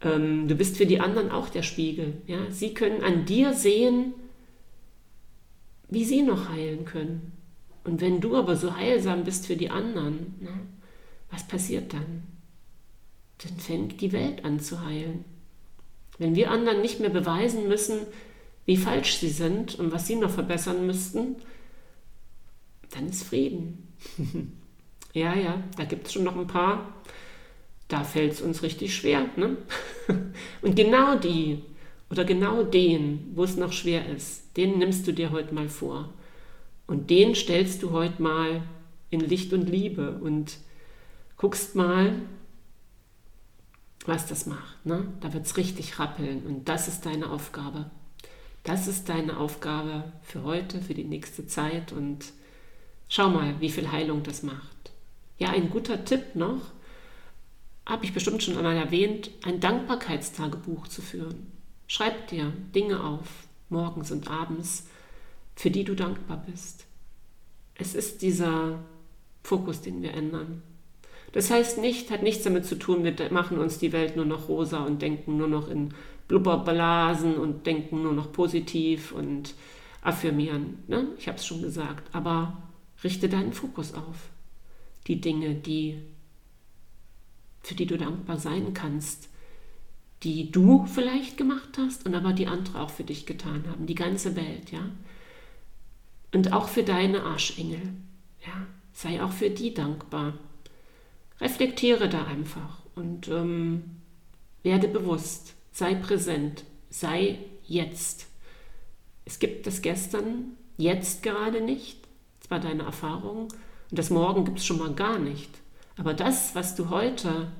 ähm, 0.00 0.48
du 0.48 0.54
bist 0.54 0.78
für 0.78 0.86
die 0.86 1.00
anderen 1.00 1.30
auch 1.30 1.50
der 1.50 1.62
Spiegel. 1.62 2.14
Ja, 2.26 2.50
sie 2.50 2.72
können 2.72 3.02
an 3.02 3.26
dir 3.26 3.52
sehen, 3.52 4.14
wie 5.90 6.04
sie 6.04 6.22
noch 6.22 6.48
heilen 6.48 6.86
können. 6.86 7.37
Und 7.88 8.00
wenn 8.00 8.20
du 8.20 8.36
aber 8.36 8.56
so 8.56 8.76
heilsam 8.76 9.24
bist 9.24 9.46
für 9.46 9.56
die 9.56 9.70
anderen, 9.70 10.34
ne, 10.40 10.50
was 11.30 11.46
passiert 11.46 11.92
dann? 11.92 12.22
Dann 13.38 13.56
fängt 13.58 14.00
die 14.00 14.12
Welt 14.12 14.44
an 14.44 14.60
zu 14.60 14.84
heilen. 14.84 15.24
Wenn 16.18 16.34
wir 16.34 16.50
anderen 16.50 16.80
nicht 16.80 17.00
mehr 17.00 17.10
beweisen 17.10 17.68
müssen, 17.68 18.00
wie 18.66 18.76
falsch 18.76 19.18
sie 19.18 19.30
sind 19.30 19.78
und 19.78 19.92
was 19.92 20.06
sie 20.06 20.16
noch 20.16 20.30
verbessern 20.30 20.86
müssten, 20.86 21.36
dann 22.90 23.08
ist 23.08 23.22
Frieden. 23.22 23.88
ja, 25.12 25.34
ja, 25.34 25.62
da 25.76 25.84
gibt 25.84 26.06
es 26.06 26.12
schon 26.12 26.24
noch 26.24 26.36
ein 26.36 26.46
paar 26.46 26.92
da 27.88 28.04
fällt 28.04 28.34
es 28.34 28.42
uns 28.42 28.62
richtig 28.62 28.94
schwer. 28.94 29.28
Ne? 29.36 29.56
Und 30.62 30.76
genau 30.76 31.16
die 31.16 31.62
oder 32.10 32.24
genau 32.24 32.62
den, 32.62 33.32
wo 33.34 33.44
es 33.44 33.56
noch 33.56 33.72
schwer 33.72 34.08
ist, 34.14 34.56
den 34.56 34.78
nimmst 34.78 35.06
du 35.06 35.12
dir 35.12 35.30
heute 35.30 35.54
mal 35.54 35.68
vor. 35.68 36.10
Und 36.88 37.10
den 37.10 37.36
stellst 37.36 37.82
du 37.84 37.92
heute 37.92 38.20
mal 38.20 38.62
in 39.10 39.20
Licht 39.20 39.52
und 39.52 39.68
Liebe 39.68 40.18
und 40.18 40.56
guckst 41.36 41.76
mal, 41.76 42.14
was 44.06 44.26
das 44.26 44.46
macht. 44.46 44.84
Ne? 44.84 45.06
Da 45.20 45.32
wird 45.34 45.44
es 45.44 45.58
richtig 45.58 45.98
rappeln 45.98 46.44
und 46.46 46.68
das 46.68 46.88
ist 46.88 47.04
deine 47.04 47.30
Aufgabe. 47.30 47.90
Das 48.64 48.88
ist 48.88 49.08
deine 49.08 49.36
Aufgabe 49.36 50.12
für 50.22 50.42
heute, 50.42 50.80
für 50.80 50.94
die 50.94 51.04
nächste 51.04 51.46
Zeit 51.46 51.92
und 51.92 52.32
schau 53.08 53.28
mal, 53.28 53.60
wie 53.60 53.70
viel 53.70 53.92
Heilung 53.92 54.22
das 54.22 54.42
macht. 54.42 54.90
Ja, 55.38 55.50
ein 55.50 55.70
guter 55.70 56.04
Tipp 56.06 56.34
noch, 56.34 56.62
habe 57.84 58.06
ich 58.06 58.14
bestimmt 58.14 58.42
schon 58.42 58.56
einmal 58.56 58.76
erwähnt, 58.76 59.30
ein 59.44 59.60
Dankbarkeitstagebuch 59.60 60.88
zu 60.88 61.02
führen. 61.02 61.52
Schreib 61.86 62.28
dir 62.28 62.52
Dinge 62.74 63.02
auf, 63.04 63.28
morgens 63.68 64.10
und 64.10 64.30
abends, 64.30 64.86
für 65.58 65.72
die 65.72 65.82
du 65.82 65.96
dankbar 65.96 66.40
bist. 66.48 66.86
Es 67.74 67.96
ist 67.96 68.22
dieser 68.22 68.78
Fokus, 69.42 69.80
den 69.80 70.02
wir 70.02 70.14
ändern. 70.14 70.62
Das 71.32 71.50
heißt 71.50 71.78
nicht, 71.78 72.12
hat 72.12 72.22
nichts 72.22 72.44
damit 72.44 72.64
zu 72.64 72.76
tun, 72.78 73.02
wir 73.02 73.14
machen 73.32 73.58
uns 73.58 73.78
die 73.78 73.92
Welt 73.92 74.14
nur 74.14 74.24
noch 74.24 74.48
rosa 74.48 74.84
und 74.84 75.02
denken 75.02 75.36
nur 75.36 75.48
noch 75.48 75.68
in 75.68 75.92
Blubberblasen 76.28 77.36
und 77.36 77.66
denken 77.66 78.04
nur 78.04 78.12
noch 78.12 78.30
positiv 78.30 79.10
und 79.10 79.54
affirmieren. 80.00 80.84
Ne? 80.86 81.08
Ich 81.18 81.26
habe 81.26 81.38
es 81.38 81.46
schon 81.46 81.60
gesagt. 81.60 82.14
Aber 82.14 82.62
richte 83.02 83.28
deinen 83.28 83.52
Fokus 83.52 83.94
auf 83.94 84.30
die 85.08 85.20
Dinge, 85.20 85.56
die, 85.56 85.98
für 87.62 87.74
die 87.74 87.86
du 87.86 87.98
dankbar 87.98 88.38
sein 88.38 88.74
kannst, 88.74 89.28
die 90.22 90.52
du 90.52 90.86
vielleicht 90.86 91.36
gemacht 91.36 91.78
hast 91.78 92.06
und 92.06 92.14
aber 92.14 92.32
die 92.32 92.46
andere 92.46 92.80
auch 92.80 92.90
für 92.90 93.04
dich 93.04 93.26
getan 93.26 93.64
haben. 93.68 93.86
Die 93.86 93.96
ganze 93.96 94.36
Welt, 94.36 94.70
ja. 94.70 94.88
Und 96.32 96.52
auch 96.52 96.68
für 96.68 96.82
deine 96.82 97.22
Arschengel, 97.22 97.80
ja. 98.46 98.66
Sei 98.92 99.22
auch 99.22 99.30
für 99.30 99.48
die 99.48 99.72
dankbar. 99.72 100.34
Reflektiere 101.40 102.08
da 102.08 102.24
einfach 102.24 102.80
und 102.96 103.28
ähm, 103.28 104.00
werde 104.64 104.88
bewusst, 104.88 105.54
sei 105.70 105.94
präsent, 105.94 106.64
sei 106.90 107.38
jetzt. 107.64 108.26
Es 109.24 109.38
gibt 109.38 109.68
das 109.68 109.82
Gestern, 109.82 110.56
jetzt 110.76 111.22
gerade 111.22 111.60
nicht, 111.60 112.08
zwar 112.40 112.58
deine 112.58 112.82
Erfahrung, 112.82 113.42
und 113.90 113.98
das 113.98 114.10
Morgen 114.10 114.44
gibt 114.44 114.58
es 114.58 114.66
schon 114.66 114.78
mal 114.78 114.94
gar 114.94 115.20
nicht. 115.20 115.50
Aber 115.96 116.12
das, 116.12 116.56
was 116.56 116.74
du 116.74 116.90
heute 116.90 117.52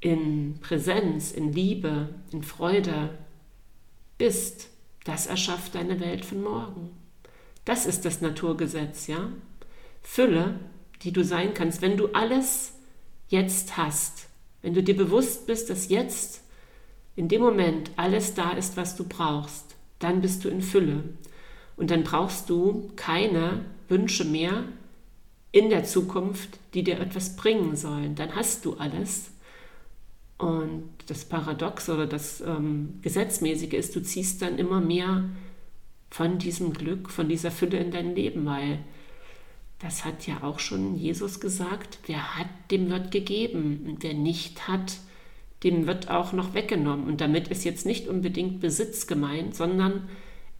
in 0.00 0.58
Präsenz, 0.60 1.32
in 1.32 1.52
Liebe, 1.52 2.08
in 2.30 2.42
Freude 2.42 3.18
bist, 4.16 4.68
das 5.04 5.26
erschafft 5.26 5.74
deine 5.74 5.98
Welt 5.98 6.24
von 6.24 6.42
morgen. 6.42 6.90
Das 7.66 7.84
ist 7.84 8.06
das 8.06 8.22
Naturgesetz, 8.22 9.08
ja? 9.08 9.28
Fülle, 10.00 10.60
die 11.02 11.12
du 11.12 11.22
sein 11.22 11.52
kannst, 11.52 11.82
wenn 11.82 11.98
du 11.98 12.06
alles 12.14 12.72
jetzt 13.28 13.76
hast, 13.76 14.28
wenn 14.62 14.72
du 14.72 14.82
dir 14.82 14.96
bewusst 14.96 15.46
bist, 15.46 15.68
dass 15.68 15.88
jetzt 15.88 16.42
in 17.16 17.28
dem 17.28 17.42
Moment 17.42 17.90
alles 17.96 18.34
da 18.34 18.52
ist, 18.52 18.76
was 18.76 18.96
du 18.96 19.04
brauchst, 19.04 19.74
dann 19.98 20.20
bist 20.20 20.44
du 20.44 20.48
in 20.48 20.62
Fülle. 20.62 21.02
Und 21.76 21.90
dann 21.90 22.04
brauchst 22.04 22.48
du 22.48 22.90
keine 22.94 23.64
Wünsche 23.88 24.24
mehr 24.24 24.64
in 25.50 25.68
der 25.68 25.84
Zukunft, 25.84 26.58
die 26.72 26.84
dir 26.84 27.00
etwas 27.00 27.34
bringen 27.34 27.74
sollen. 27.74 28.14
Dann 28.14 28.36
hast 28.36 28.64
du 28.64 28.74
alles. 28.74 29.30
Und 30.38 30.90
das 31.06 31.24
Paradox 31.24 31.88
oder 31.88 32.06
das 32.06 32.40
ähm, 32.42 33.00
Gesetzmäßige 33.02 33.72
ist, 33.72 33.96
du 33.96 34.02
ziehst 34.02 34.42
dann 34.42 34.58
immer 34.58 34.80
mehr 34.80 35.24
von 36.16 36.38
diesem 36.38 36.72
Glück, 36.72 37.10
von 37.10 37.28
dieser 37.28 37.50
Fülle 37.50 37.76
in 37.76 37.90
dein 37.90 38.14
Leben, 38.14 38.46
weil 38.46 38.78
das 39.80 40.06
hat 40.06 40.26
ja 40.26 40.42
auch 40.42 40.60
schon 40.60 40.96
Jesus 40.96 41.40
gesagt, 41.40 41.98
wer 42.06 42.38
hat, 42.38 42.48
dem 42.70 42.88
wird 42.88 43.10
gegeben. 43.10 43.84
Und 43.86 44.02
wer 44.02 44.14
nicht 44.14 44.66
hat, 44.66 44.96
dem 45.62 45.86
wird 45.86 46.08
auch 46.08 46.32
noch 46.32 46.54
weggenommen. 46.54 47.06
Und 47.06 47.20
damit 47.20 47.48
ist 47.48 47.66
jetzt 47.66 47.84
nicht 47.84 48.08
unbedingt 48.08 48.60
Besitz 48.60 49.06
gemeint, 49.06 49.54
sondern 49.54 50.08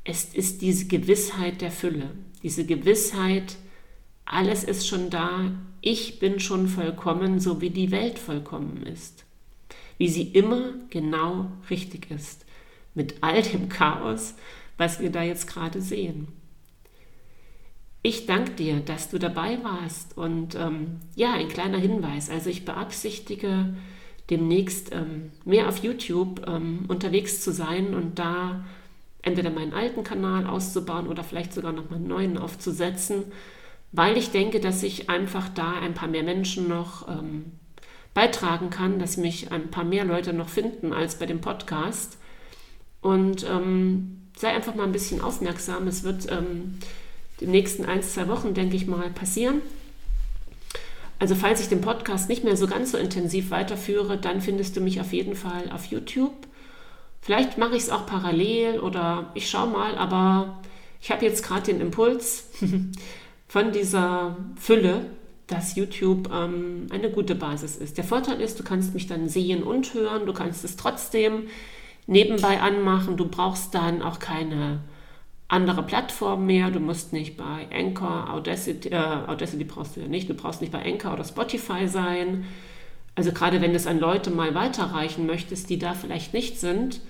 es 0.05 0.27
ist 0.27 0.61
diese 0.61 0.88
Gewissheit 0.88 1.62
der 1.62 1.71
Fülle, 1.71 2.11
diese 2.42 2.66
Gewissheit, 2.66 3.57
alles 4.27 4.62
ist 4.62 4.87
schon 4.87 5.09
da, 5.09 5.53
ich 5.81 6.19
bin 6.19 6.38
schon 6.38 6.69
vollkommen, 6.69 7.40
so 7.40 7.62
wie 7.62 7.71
die 7.71 7.90
Welt 7.90 8.19
vollkommen 8.19 8.85
ist, 8.85 9.25
wie 9.97 10.09
sie 10.09 10.25
immer 10.25 10.75
genau 10.90 11.51
richtig 11.71 12.11
ist, 12.11 12.45
mit 12.95 13.14
all 13.23 13.40
dem 13.40 13.71
Chaos, 13.71 14.35
was 14.77 15.01
wir 15.01 15.11
da 15.11 15.23
jetzt 15.23 15.47
gerade 15.47 15.81
sehen. 15.81 16.29
Ich 18.03 18.27
danke 18.27 18.53
dir, 18.53 18.81
dass 18.81 19.11
du 19.11 19.19
dabei 19.19 19.59
warst 19.65 20.17
und 20.17 20.55
ähm, 20.55 21.01
ja, 21.17 21.33
ein 21.33 21.49
kleiner 21.49 21.79
Hinweis, 21.79 22.31
also 22.31 22.51
ich 22.51 22.65
beabsichtige 22.65 23.75
demnächst 24.31 24.93
ähm, 24.93 25.33
mehr 25.45 25.69
auf 25.69 25.79
YouTube 25.79 26.47
ähm, 26.47 26.85
unterwegs 26.89 27.41
zu 27.41 27.53
sein 27.53 27.95
und 27.95 28.19
da 28.19 28.65
entweder 29.23 29.51
meinen 29.51 29.73
alten 29.73 30.05
Kanal 30.05 30.47
auszubauen 30.47 31.09
oder 31.09 31.25
vielleicht 31.25 31.53
sogar 31.53 31.73
noch 31.73 31.91
mal 31.91 31.97
einen 31.97 32.09
neuen 32.09 32.39
aufzusetzen 32.39 33.25
weil 33.93 34.17
ich 34.17 34.31
denke, 34.31 34.61
dass 34.61 34.83
ich 34.83 35.09
einfach 35.09 35.49
da 35.49 35.73
ein 35.73 35.95
paar 35.95 36.09
mehr 36.09 36.23
Menschen 36.23 36.69
noch 36.69 37.09
ähm, 37.09 37.53
beitragen 38.15 38.71
kann, 38.71 38.99
dass 38.99 39.17
mich 39.17 39.53
ein 39.53 39.71
paar 39.71 39.85
mehr 39.85 40.05
Leute 40.05 40.33
noch 40.33 40.49
finden 40.49 40.93
als 40.93 41.19
bei 41.19 41.27
dem 41.27 41.41
Podcast. 41.41 42.19
Und 43.01 43.45
ähm, 43.45 44.26
sei 44.37 44.49
einfach 44.49 44.75
mal 44.75 44.85
ein 44.85 44.92
bisschen 44.92 45.20
aufmerksam. 45.20 45.88
Es 45.88 46.05
wird 46.05 46.31
ähm, 46.31 46.79
die 47.40 47.46
nächsten 47.46 47.85
ein, 47.85 48.03
zwei 48.03 48.29
Wochen, 48.29 48.55
denke 48.55 48.77
ich 48.77 48.87
mal, 48.87 49.11
passieren. 49.11 49.62
Also 51.18 51.35
falls 51.35 51.61
ich 51.61 51.68
den 51.68 51.81
Podcast 51.81 52.29
nicht 52.29 52.44
mehr 52.44 52.57
so 52.57 52.66
ganz 52.66 52.92
so 52.92 52.99
intensiv 52.99 53.51
weiterführe, 53.51 54.18
dann 54.18 54.42
findest 54.42 54.77
du 54.77 54.81
mich 54.83 55.01
auf 55.01 55.12
jeden 55.12 55.35
Fall 55.35 55.70
auf 55.72 55.87
YouTube. 55.87 56.35
Vielleicht 57.22 57.59
mache 57.59 57.75
ich 57.75 57.85
es 57.85 57.90
auch 57.90 58.07
parallel 58.07 58.79
oder 58.81 59.31
ich 59.35 59.49
schaue 59.49 59.68
mal, 59.68 59.96
aber 59.96 60.62
ich 61.01 61.11
habe 61.11 61.25
jetzt 61.25 61.42
gerade 61.42 61.62
den 61.62 61.81
Impuls, 61.81 62.44
von 63.49 63.72
dieser 63.72 64.37
Fülle, 64.57 65.07
dass 65.46 65.77
YouTube 65.77 66.31
ähm, 66.33 66.88
eine 66.90 67.11
gute 67.11 67.35
Basis 67.35 67.77
ist. 67.77 67.96
Der 67.96 68.05
Vorteil 68.05 68.40
ist, 68.40 68.59
du 68.59 68.64
kannst 68.64 68.94
mich 68.94 69.07
dann 69.07 69.29
sehen 69.29 69.62
und 69.62 69.94
hören, 69.94 70.27
du 70.27 70.33
kannst 70.33 70.64
es 70.64 70.77
trotzdem 70.77 71.46
nebenbei 72.07 72.61
anmachen, 72.61 73.16
du 73.16 73.29
brauchst 73.29 73.75
dann 73.75 74.03
auch 74.03 74.19
keine 74.19 74.81
andere 75.49 75.83
Plattform 75.83 76.47
mehr, 76.47 76.71
du 76.71 76.81
musst 76.81 77.12
nicht 77.12 77.37
bei 77.37 77.69
Anchor, 77.73 78.33
Audacity, 78.33 78.88
äh, 78.88 78.97
Audacity 78.97 79.64
brauchst 79.64 79.97
du 79.97 80.01
ja 80.01 80.09
nicht, 80.09 80.29
du 80.29 80.35
brauchst 80.35 80.61
nicht 80.61 80.73
bei 80.73 80.85
Anchor 80.85 81.12
oder 81.12 81.25
Spotify 81.25 81.87
sein. 81.87 82.45
Also 83.14 83.33
gerade 83.33 83.61
wenn 83.61 83.71
du 83.71 83.77
es 83.77 83.87
an 83.87 84.01
Leute 84.01 84.31
mal 84.31 84.55
weiterreichen 84.55 85.27
möchtest, 85.27 85.71
die 85.71 85.79
da 85.79 85.95
vielleicht 85.95 86.35
nicht 86.35 86.59
sind, 86.59 87.01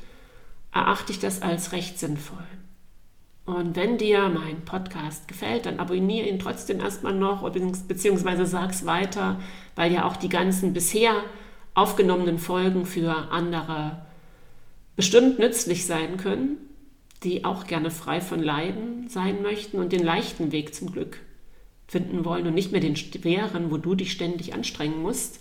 erachte 0.72 1.12
ich 1.12 1.18
das 1.18 1.42
als 1.42 1.72
recht 1.72 1.98
sinnvoll. 1.98 2.44
Und 3.46 3.76
wenn 3.76 3.96
dir 3.96 4.28
mein 4.28 4.64
Podcast 4.64 5.28
gefällt, 5.28 5.66
dann 5.66 5.78
abonniere 5.78 6.28
ihn 6.28 6.38
trotzdem 6.38 6.80
erstmal 6.80 7.14
noch 7.14 7.48
beziehungsweise 7.88 8.44
sag 8.44 8.70
es 8.70 8.84
weiter, 8.86 9.40
weil 9.76 9.92
ja 9.92 10.04
auch 10.04 10.16
die 10.16 10.28
ganzen 10.28 10.72
bisher 10.72 11.12
aufgenommenen 11.74 12.38
Folgen 12.38 12.86
für 12.86 13.30
andere 13.30 14.05
bestimmt 14.96 15.38
nützlich 15.38 15.86
sein 15.86 16.16
können, 16.16 16.58
die 17.22 17.44
auch 17.44 17.66
gerne 17.66 17.90
frei 17.90 18.20
von 18.20 18.42
Leiden 18.42 19.08
sein 19.08 19.42
möchten 19.42 19.78
und 19.78 19.92
den 19.92 20.02
leichten 20.02 20.52
Weg 20.52 20.74
zum 20.74 20.92
Glück 20.92 21.18
finden 21.86 22.24
wollen 22.24 22.46
und 22.46 22.54
nicht 22.54 22.72
mehr 22.72 22.80
den 22.80 22.96
schweren, 22.96 23.70
wo 23.70 23.76
du 23.76 23.94
dich 23.94 24.12
ständig 24.12 24.54
anstrengen 24.54 25.02
musst. 25.02 25.40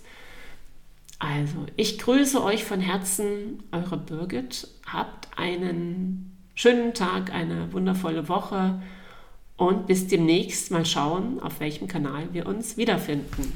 Also, 1.18 1.66
ich 1.76 1.98
grüße 1.98 2.42
euch 2.42 2.64
von 2.64 2.80
Herzen, 2.80 3.62
eure 3.72 3.96
Birgit. 3.96 4.68
Habt 4.86 5.28
einen 5.36 6.36
schönen 6.54 6.94
Tag, 6.94 7.32
eine 7.32 7.72
wundervolle 7.72 8.28
Woche 8.28 8.80
und 9.56 9.86
bis 9.86 10.06
demnächst 10.06 10.70
mal 10.70 10.84
schauen, 10.84 11.40
auf 11.40 11.60
welchem 11.60 11.88
Kanal 11.88 12.28
wir 12.32 12.46
uns 12.46 12.76
wiederfinden. 12.76 13.52